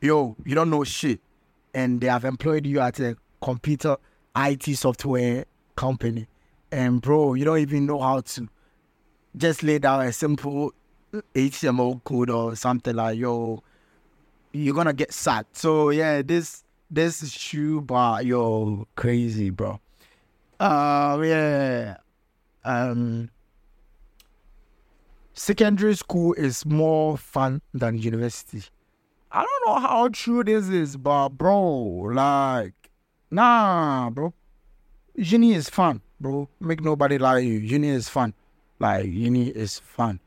yo, 0.00 0.36
you 0.44 0.54
don't 0.54 0.70
know 0.70 0.84
shit, 0.84 1.20
and 1.74 2.00
they 2.00 2.06
have 2.06 2.24
employed 2.24 2.66
you 2.66 2.80
at 2.80 2.98
a 3.00 3.16
computer 3.40 3.96
IT 4.36 4.76
software 4.76 5.44
company, 5.74 6.26
and 6.70 7.00
bro, 7.00 7.34
you 7.34 7.44
don't 7.44 7.58
even 7.58 7.86
know 7.86 8.00
how 8.00 8.20
to 8.20 8.48
just 9.36 9.62
lay 9.62 9.78
down 9.78 10.04
a 10.06 10.12
simple 10.12 10.72
HTML 11.34 12.02
code 12.04 12.30
or 12.30 12.56
something 12.56 12.94
like 12.94 13.18
yo, 13.18 13.62
you're 14.52 14.74
gonna 14.74 14.92
get 14.92 15.12
sacked. 15.12 15.56
So 15.56 15.90
yeah, 15.90 16.22
this 16.22 16.64
this 16.90 17.22
is 17.22 17.36
true, 17.36 17.80
but 17.80 18.24
yo, 18.24 18.86
crazy, 18.96 19.50
bro. 19.50 19.80
Uh, 20.58 21.20
yeah. 21.22 21.96
Um, 22.64 23.30
secondary 25.36 25.94
school 25.94 26.32
is 26.34 26.64
more 26.66 27.16
fun 27.16 27.60
than 27.72 27.98
university. 27.98 28.62
I 29.30 29.44
don't 29.44 29.66
know 29.66 29.80
how 29.86 30.08
true 30.08 30.42
this 30.42 30.68
is, 30.68 30.96
but 30.96 31.30
bro, 31.30 31.62
like, 32.12 32.74
nah, 33.30 34.10
bro. 34.10 34.32
Uni 35.14 35.52
is 35.54 35.68
fun, 35.68 36.00
bro. 36.20 36.48
Make 36.60 36.82
nobody 36.82 37.18
lie 37.18 37.38
you. 37.38 37.58
Uni 37.58 37.88
is 37.88 38.08
fun. 38.08 38.34
Like, 38.78 39.06
uni 39.06 39.48
is 39.48 39.78
fun. 39.78 40.20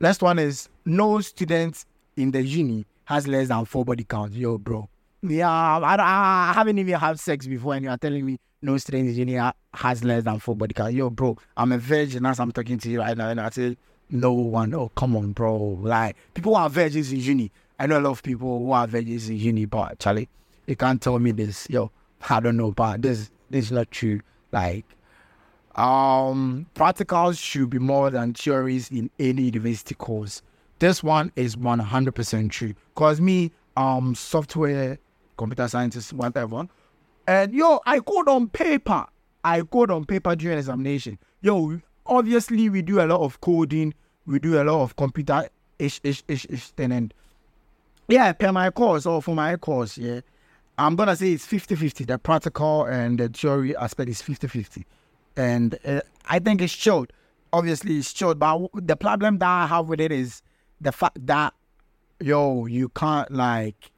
Last 0.00 0.22
one 0.22 0.38
is 0.38 0.68
no 0.84 1.20
student 1.20 1.84
in 2.16 2.32
the 2.32 2.42
uni 2.42 2.84
has 3.04 3.28
less 3.28 3.48
than 3.48 3.64
four 3.64 3.84
body 3.84 4.04
counts. 4.04 4.36
Yo, 4.36 4.58
bro. 4.58 4.88
Yeah, 5.22 5.48
I, 5.50 5.96
I 6.50 6.52
haven't 6.52 6.78
even 6.78 6.94
had 6.94 7.20
sex 7.20 7.46
before, 7.46 7.74
and 7.74 7.84
you 7.84 7.90
are 7.90 7.96
telling 7.96 8.26
me 8.26 8.38
no 8.62 8.78
in 8.92 9.14
uni 9.14 9.52
has 9.74 10.04
less 10.04 10.22
than 10.24 10.38
four 10.38 10.54
body 10.54 10.72
counts. 10.72 10.94
Yo, 10.94 11.10
bro, 11.10 11.36
I'm 11.56 11.72
a 11.72 11.78
virgin 11.78 12.24
as 12.24 12.38
I'm 12.40 12.52
talking 12.52 12.78
to 12.78 12.88
you 12.88 13.00
right 13.00 13.16
now, 13.16 13.28
and 13.28 13.40
I 13.40 13.50
say 13.50 13.76
no 14.08 14.32
one. 14.32 14.74
Oh, 14.74 14.90
come 14.94 15.16
on, 15.16 15.32
bro. 15.32 15.78
Like 15.80 16.16
people 16.34 16.54
are 16.54 16.70
virgins 16.70 17.12
in 17.12 17.20
uni. 17.20 17.50
I 17.78 17.86
know 17.86 17.98
a 17.98 18.00
lot 18.00 18.10
of 18.10 18.22
people 18.22 18.60
who 18.60 18.72
are 18.72 18.86
virgins 18.86 19.28
in 19.28 19.36
uni, 19.36 19.64
but 19.64 19.98
Charlie, 19.98 20.28
you 20.66 20.76
can't 20.76 21.02
tell 21.02 21.18
me 21.18 21.32
this. 21.32 21.66
Yo, 21.68 21.90
I 22.30 22.40
don't 22.40 22.56
know, 22.56 22.70
but 22.70 23.02
this 23.02 23.30
this 23.50 23.66
is 23.66 23.72
not 23.72 23.90
true. 23.90 24.20
Like, 24.52 24.84
um, 25.74 26.66
practicals 26.74 27.38
should 27.38 27.70
be 27.70 27.78
more 27.78 28.10
than 28.10 28.34
theories 28.34 28.90
in 28.90 29.10
any 29.18 29.42
university 29.42 29.94
course. 29.94 30.42
This 30.78 31.02
one 31.02 31.32
is 31.36 31.56
one 31.56 31.78
hundred 31.78 32.14
percent 32.14 32.52
true. 32.52 32.74
Cause 32.94 33.20
me, 33.20 33.50
um, 33.76 34.14
software, 34.14 34.98
computer 35.36 35.66
scientist, 35.68 36.12
whatever, 36.12 36.68
and 37.26 37.52
yo, 37.52 37.80
I 37.86 38.00
code 38.00 38.28
on 38.28 38.48
paper. 38.48 39.06
I 39.44 39.62
code 39.62 39.90
on 39.90 40.04
paper 40.04 40.36
during 40.36 40.58
examination. 40.58 41.18
Yo, 41.40 41.80
obviously 42.06 42.68
we 42.68 42.82
do 42.82 43.00
a 43.00 43.06
lot 43.06 43.20
of 43.20 43.40
coding, 43.40 43.94
we 44.26 44.38
do 44.38 44.60
a 44.60 44.64
lot 44.64 44.82
of 44.82 44.96
computer 44.96 45.48
ish 45.78 46.00
ish 46.04 46.22
ish 46.28 46.46
ish 46.48 46.70
thing 46.70 46.92
and 46.92 47.14
yeah, 48.08 48.32
per 48.32 48.52
my 48.52 48.70
course 48.70 49.06
or 49.06 49.22
for 49.22 49.34
my 49.34 49.56
course, 49.56 49.96
yeah. 49.96 50.20
I'm 50.78 50.96
gonna 50.96 51.16
say 51.16 51.32
it's 51.32 51.46
50-50. 51.46 52.06
The 52.06 52.18
practical 52.18 52.84
and 52.84 53.18
the 53.18 53.28
theory 53.28 53.76
aspect 53.76 54.10
is 54.10 54.22
50-50. 54.22 54.84
And 55.36 55.78
uh, 55.84 56.00
I 56.26 56.38
think 56.38 56.60
it's 56.60 56.72
showed. 56.72 57.12
Obviously 57.52 57.98
it's 57.98 58.14
showed, 58.16 58.38
but 58.38 58.68
the 58.74 58.96
problem 58.96 59.38
that 59.38 59.48
I 59.48 59.66
have 59.66 59.88
with 59.88 60.00
it 60.00 60.12
is 60.12 60.42
the 60.80 60.92
fact 60.92 61.26
that 61.26 61.54
yo, 62.20 62.66
you 62.66 62.88
can't 62.90 63.30
like 63.30 63.90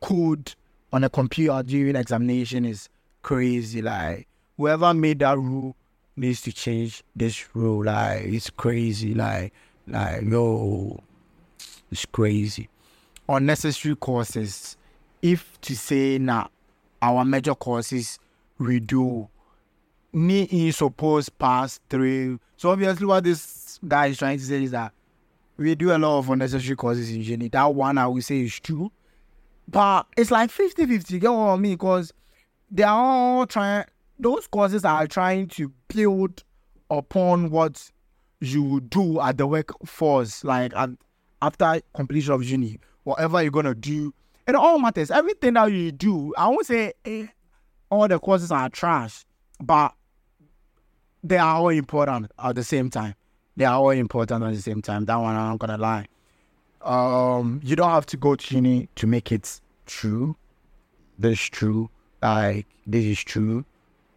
code 0.00 0.54
on 0.92 1.04
a 1.04 1.08
computer 1.08 1.62
during 1.62 1.96
examination 1.96 2.64
is 2.64 2.88
crazy. 3.22 3.82
Like 3.82 4.28
whoever 4.56 4.92
made 4.92 5.20
that 5.20 5.38
rule 5.38 5.74
needs 6.16 6.42
to 6.42 6.52
change 6.52 7.02
this 7.16 7.54
rule. 7.54 7.84
Like 7.84 8.24
it's 8.24 8.50
crazy. 8.50 9.14
Like 9.14 9.52
like 9.86 10.22
yo, 10.22 11.02
it's 11.90 12.06
crazy. 12.06 12.68
Unnecessary 13.28 13.96
courses. 13.96 14.76
If 15.22 15.60
to 15.62 15.76
say 15.76 16.18
now 16.18 16.50
our 17.00 17.24
major 17.24 17.54
courses 17.54 18.18
we 18.58 18.80
do 18.80 19.28
me 20.12 20.42
is 20.42 20.76
supposed 20.76 21.36
pass 21.38 21.80
through. 21.88 22.38
So 22.56 22.70
obviously 22.70 23.06
what 23.06 23.24
this 23.24 23.78
guy 23.86 24.06
is 24.06 24.18
trying 24.18 24.38
to 24.38 24.44
say 24.44 24.62
is 24.62 24.72
that 24.72 24.92
we 25.56 25.74
do 25.74 25.94
a 25.94 25.98
lot 25.98 26.18
of 26.18 26.30
unnecessary 26.30 26.76
courses 26.76 27.10
in 27.10 27.22
uni. 27.22 27.48
That 27.48 27.74
one 27.74 27.98
I 27.98 28.06
would 28.06 28.24
say 28.24 28.40
is 28.40 28.58
true. 28.60 28.90
But 29.68 30.06
it's 30.16 30.30
like 30.30 30.50
50 30.50 30.86
50, 30.86 31.18
get 31.18 31.30
what 31.30 31.36
I 31.36 31.56
mean? 31.56 31.74
Because 31.74 32.12
they 32.70 32.82
are 32.82 32.96
all 32.96 33.46
trying, 33.46 33.84
those 34.18 34.46
courses 34.46 34.84
are 34.84 35.06
trying 35.06 35.48
to 35.48 35.72
build 35.88 36.42
upon 36.90 37.50
what 37.50 37.90
you 38.40 38.80
do 38.80 39.20
at 39.20 39.38
the 39.38 39.46
workforce, 39.46 40.44
like 40.44 40.74
at, 40.74 40.90
after 41.40 41.80
completion 41.94 42.32
of 42.32 42.44
uni, 42.44 42.78
whatever 43.04 43.42
you're 43.42 43.50
gonna 43.50 43.74
do. 43.74 44.12
It 44.46 44.54
all 44.54 44.78
matters. 44.78 45.10
Everything 45.10 45.54
that 45.54 45.70
you 45.70 45.92
do, 45.92 46.34
I 46.36 46.48
won't 46.48 46.66
say 46.66 46.92
eh, 47.04 47.26
all 47.90 48.08
the 48.08 48.18
courses 48.18 48.50
are 48.50 48.68
trash, 48.68 49.24
but 49.60 49.94
they 51.22 51.38
are 51.38 51.56
all 51.56 51.68
important 51.68 52.30
at 52.38 52.54
the 52.56 52.64
same 52.64 52.90
time. 52.90 53.14
They 53.56 53.64
are 53.64 53.76
all 53.76 53.90
important 53.90 54.42
at 54.44 54.54
the 54.54 54.60
same 54.60 54.82
time. 54.82 55.04
That 55.04 55.16
one 55.16 55.36
I'm 55.36 55.50
not 55.50 55.58
gonna 55.58 55.78
lie. 55.78 56.06
Um, 56.84 57.60
you 57.62 57.76
don't 57.76 57.90
have 57.90 58.06
to 58.06 58.16
go 58.16 58.34
to 58.34 58.54
uni 58.54 58.88
to 58.96 59.06
make 59.06 59.30
it 59.32 59.60
true. 59.86 60.36
This 61.18 61.40
is 61.40 61.48
true. 61.48 61.90
Like 62.22 62.66
this 62.86 63.04
is 63.04 63.22
true. 63.22 63.64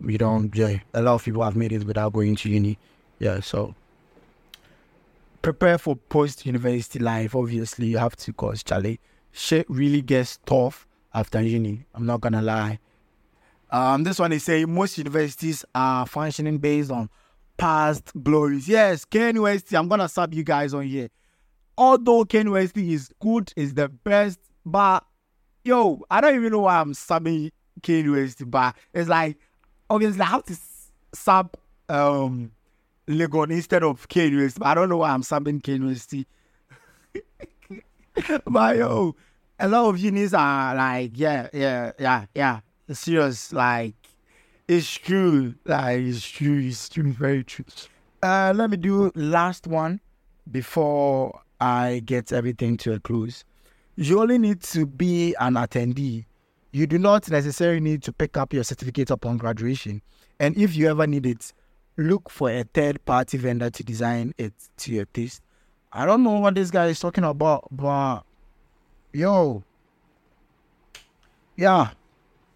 You 0.05 0.17
don't. 0.17 0.53
Yeah, 0.55 0.79
a 0.93 1.01
lot 1.01 1.15
of 1.15 1.23
people 1.23 1.43
have 1.43 1.55
made 1.55 1.71
it 1.71 1.85
without 1.85 2.13
going 2.13 2.35
to 2.35 2.49
uni. 2.49 2.77
Yeah, 3.19 3.39
so 3.39 3.75
prepare 5.41 5.77
for 5.77 5.95
post 5.95 6.45
university 6.45 6.99
life. 6.99 7.35
Obviously, 7.35 7.87
you 7.87 7.97
have 7.99 8.15
to, 8.15 8.33
cause 8.33 8.63
Charlie, 8.63 8.99
shit 9.31 9.69
really 9.69 10.01
gets 10.01 10.39
tough 10.45 10.87
after 11.13 11.41
uni. 11.41 11.85
I'm 11.93 12.05
not 12.05 12.21
gonna 12.21 12.41
lie. 12.41 12.79
Um, 13.71 14.03
this 14.03 14.19
one 14.19 14.31
is 14.33 14.43
saying 14.43 14.73
most 14.73 14.97
universities 14.97 15.65
are 15.73 16.05
functioning 16.05 16.57
based 16.57 16.91
on 16.91 17.09
past 17.57 18.11
glories. 18.23 18.67
Yes, 18.67 19.05
KNUST, 19.05 19.77
I'm 19.77 19.87
gonna 19.87 20.09
sub 20.09 20.33
you 20.33 20.43
guys 20.43 20.73
on 20.73 20.83
here. 20.83 21.09
Although 21.77 22.23
KNUST 22.25 22.77
is 22.89 23.09
good, 23.19 23.51
is 23.55 23.73
the 23.73 23.89
best, 23.89 24.39
but 24.65 25.05
yo, 25.63 26.01
I 26.09 26.21
don't 26.21 26.35
even 26.35 26.51
know 26.51 26.59
why 26.59 26.79
I'm 26.79 26.93
subbing 26.93 27.51
KNUST, 27.81 28.49
but 28.49 28.75
it's 28.93 29.09
like 29.09 29.37
obviously 29.89 30.21
I 30.21 30.25
have 30.25 30.43
to 30.45 30.57
sub 31.13 31.55
um 31.89 32.51
Legon 33.07 33.51
instead 33.51 33.83
of 33.83 34.07
KNUST, 34.07 34.59
but 34.59 34.67
I 34.67 34.73
don't 34.73 34.89
know 34.89 34.97
why 34.97 35.11
I'm 35.11 35.21
subbing 35.21 35.61
KNUST. 35.61 36.25
but 38.45 38.77
yo, 38.77 39.15
a 39.59 39.67
lot 39.67 39.89
of 39.89 39.99
unis 39.99 40.33
are 40.33 40.75
like, 40.75 41.11
yeah, 41.15 41.49
yeah, 41.53 41.91
yeah, 41.99 42.25
yeah. 42.33 42.59
Serious, 42.91 43.51
like 43.51 43.95
it's 44.67 44.91
true. 44.91 45.55
Like 45.65 45.99
it's 45.99 46.25
true. 46.25 46.59
It's 46.59 46.89
true. 46.89 47.11
Very 47.11 47.43
true. 47.43 47.65
Uh, 48.23 48.53
let 48.55 48.69
me 48.69 48.77
do 48.77 49.11
last 49.15 49.67
one 49.67 49.99
before 50.51 51.41
I 51.59 52.01
get 52.05 52.31
everything 52.31 52.77
to 52.77 52.93
a 52.93 52.99
close. 52.99 53.43
You 53.95 54.21
only 54.21 54.37
need 54.37 54.61
to 54.63 54.85
be 54.85 55.35
an 55.39 55.53
attendee. 55.53 56.25
You 56.71 56.85
do 56.87 56.97
not 56.97 57.29
necessarily 57.29 57.79
need 57.79 58.03
to 58.03 58.11
pick 58.11 58.35
up 58.35 58.53
your 58.53 58.63
certificate 58.63 59.09
upon 59.09 59.37
graduation. 59.37 60.01
And 60.39 60.57
if 60.57 60.75
you 60.75 60.89
ever 60.89 61.07
need 61.07 61.25
it, 61.25 61.53
look 61.97 62.29
for 62.29 62.49
a 62.51 62.63
third 62.63 63.03
party 63.05 63.37
vendor 63.37 63.69
to 63.69 63.83
design 63.83 64.33
it 64.37 64.53
to 64.77 64.91
your 64.91 65.05
taste. 65.05 65.41
I 65.91 66.05
don't 66.05 66.23
know 66.23 66.39
what 66.39 66.55
this 66.55 66.71
guy 66.71 66.87
is 66.87 66.99
talking 66.99 67.23
about, 67.23 67.69
but 67.71 68.23
yo, 69.13 69.63
yeah, 71.55 71.91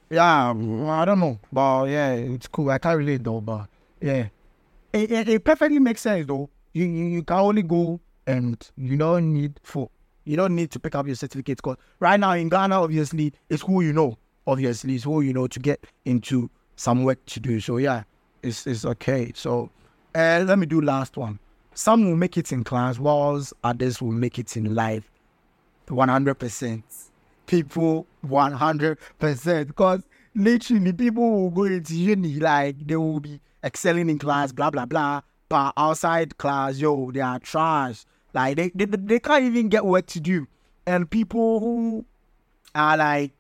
yeah, 0.10 0.50
I 0.50 1.06
don't 1.06 1.20
know, 1.20 1.40
but 1.52 1.86
yeah, 1.86 2.14
it's 2.16 2.48
cool. 2.48 2.70
I 2.70 2.80
can't 2.80 2.98
relate 2.98 3.24
though, 3.24 3.40
but 3.40 3.68
yeah, 4.02 4.28
it, 4.92 5.12
it, 5.12 5.30
it 5.30 5.44
perfectly 5.46 5.80
makes 5.80 6.02
sense 6.02 6.28
though. 6.28 6.50
You, 6.74 6.86
you 6.86 7.06
you 7.06 7.24
can 7.24 7.38
only 7.38 7.62
go 7.62 8.02
and 8.30 8.70
you 8.78 8.96
don't 8.96 9.34
need 9.34 9.60
for 9.64 9.90
you 10.26 10.38
don't 10.38 10.56
need 10.56 10.70
to 10.70 10.80
pick 10.80 10.94
up 10.94 11.08
your 11.08 11.16
certificate 11.16 11.58
because 11.58 11.78
right 12.00 12.20
now 12.20 12.34
in 12.34 12.50
Ghana, 12.50 12.80
obviously, 12.80 13.34
it's 13.50 13.64
who 13.64 13.82
you 13.82 13.92
know. 13.92 14.18
Obviously, 14.46 14.96
it's 14.96 15.04
who 15.04 15.22
you 15.22 15.34
know 15.34 15.48
to 15.48 15.60
get 15.60 15.84
into 16.06 16.50
some 16.76 17.04
work 17.04 17.24
to 17.26 17.40
do. 17.40 17.60
So 17.60 17.78
yeah, 17.78 18.04
it's 18.44 18.68
it's 18.68 18.86
okay. 18.86 19.32
So 19.34 19.72
uh, 20.14 20.44
let 20.46 20.60
me 20.60 20.68
do 20.68 20.82
last 20.82 21.18
one. 21.18 21.40
Some 21.74 22.06
will 22.06 22.16
make 22.16 22.38
it 22.38 22.52
in 22.52 22.64
class, 22.64 23.00
whilst 23.00 23.54
others 23.64 24.02
will 24.02 24.12
make 24.12 24.38
it 24.38 24.56
in 24.56 24.76
life. 24.76 25.10
One 25.88 26.10
hundred 26.10 26.36
percent. 26.36 26.84
People, 27.48 28.06
one 28.22 28.52
hundred 28.52 29.00
percent. 29.18 29.68
Because 29.68 30.04
literally, 30.36 30.94
people 30.94 31.32
will 31.32 31.50
go 31.50 31.64
into 31.64 31.96
uni 31.96 32.36
like 32.36 32.76
they 32.86 32.96
will 32.96 33.20
be 33.20 33.42
excelling 33.64 34.10
in 34.10 34.20
class, 34.20 34.52
blah 34.52 34.70
blah 34.70 34.86
blah. 34.86 35.22
But 35.48 35.74
outside 35.78 36.38
class, 36.38 36.78
yo, 36.78 37.10
they 37.10 37.22
are 37.22 37.40
trash. 37.40 38.06
Like 38.34 38.58
they, 38.58 38.70
they 38.76 38.86
they 38.86 39.20
can't 39.20 39.44
even 39.44 39.70
get 39.70 39.86
work 39.86 40.06
to 40.08 40.20
do. 40.20 40.48
And 40.86 41.10
people 41.10 41.60
who 41.60 42.06
are 42.76 42.98
like, 42.98 43.32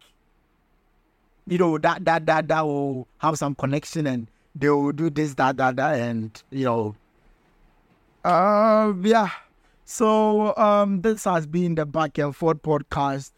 you 1.47 1.57
know, 1.57 1.77
that 1.77 2.05
that 2.05 2.25
that 2.25 2.47
that 2.47 2.61
will 2.65 3.07
have 3.19 3.37
some 3.37 3.55
connection 3.55 4.07
and 4.07 4.27
they 4.55 4.69
will 4.69 4.91
do 4.91 5.09
this, 5.09 5.35
that, 5.35 5.57
that, 5.57 5.75
that, 5.75 5.99
and 5.99 6.41
you 6.49 6.65
know. 6.65 6.95
Uh 8.23 8.93
yeah. 9.01 9.29
So 9.85 10.55
um 10.57 11.01
this 11.01 11.23
has 11.23 11.47
been 11.47 11.75
the 11.75 11.85
Back 11.85 12.17
and 12.17 12.35
Forth 12.35 12.61
podcast 12.61 13.31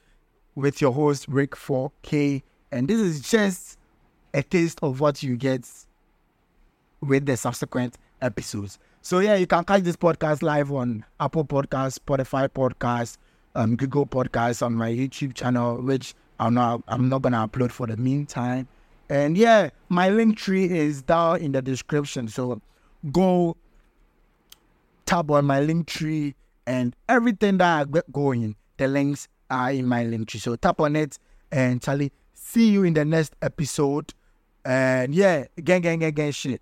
with 0.55 0.81
your 0.81 0.91
host 0.91 1.29
Ricc4K. 1.29 2.43
And 2.71 2.87
this 2.87 2.99
is 2.99 3.21
just 3.21 3.77
a 4.33 4.41
taste 4.41 4.79
of 4.81 4.99
what 4.99 5.21
you 5.21 5.35
get 5.35 5.67
with 7.01 7.25
the 7.25 7.35
subsequent 7.35 7.97
episodes. 8.21 8.79
So 9.03 9.19
yeah, 9.19 9.35
you 9.35 9.47
can 9.47 9.63
catch 9.63 9.81
this 9.81 9.95
podcast 9.95 10.43
live 10.43 10.71
on 10.71 11.03
Apple 11.19 11.43
Podcasts, 11.43 11.97
Spotify 11.97 12.47
Podcasts, 12.47 13.17
um, 13.55 13.75
Google 13.75 14.05
Podcasts 14.05 14.63
on 14.63 14.73
my 14.73 14.91
YouTube 14.91 15.33
channel, 15.33 15.81
which 15.81 16.13
I'm 16.39 16.53
not 16.53 16.83
I'm 16.87 17.09
not 17.09 17.23
gonna 17.23 17.47
upload 17.47 17.71
for 17.71 17.87
the 17.87 17.97
meantime. 17.97 18.67
And 19.09 19.37
yeah, 19.37 19.71
my 19.89 20.09
Linktree 20.09 20.69
is 20.69 21.01
down 21.01 21.41
in 21.41 21.51
the 21.51 21.63
description. 21.63 22.27
So 22.27 22.61
go 23.11 23.57
tap 25.07 25.31
on 25.31 25.45
my 25.45 25.61
Linktree 25.61 26.35
and 26.67 26.95
everything 27.09 27.57
that 27.57 27.81
I 27.81 27.83
get 27.85 28.11
going, 28.13 28.55
the 28.77 28.87
links 28.87 29.27
are 29.49 29.71
in 29.71 29.87
my 29.87 30.05
Linktree. 30.05 30.39
So 30.39 30.55
tap 30.55 30.79
on 30.79 30.95
it 30.95 31.17
and 31.51 31.81
Charlie, 31.81 32.11
see 32.35 32.69
you 32.69 32.83
in 32.83 32.93
the 32.93 33.03
next 33.03 33.35
episode. 33.41 34.13
And 34.63 35.15
yeah, 35.15 35.45
gang, 35.63 35.81
gang, 35.81 35.97
gang, 35.99 36.13
gang, 36.13 36.31
shit. 36.31 36.61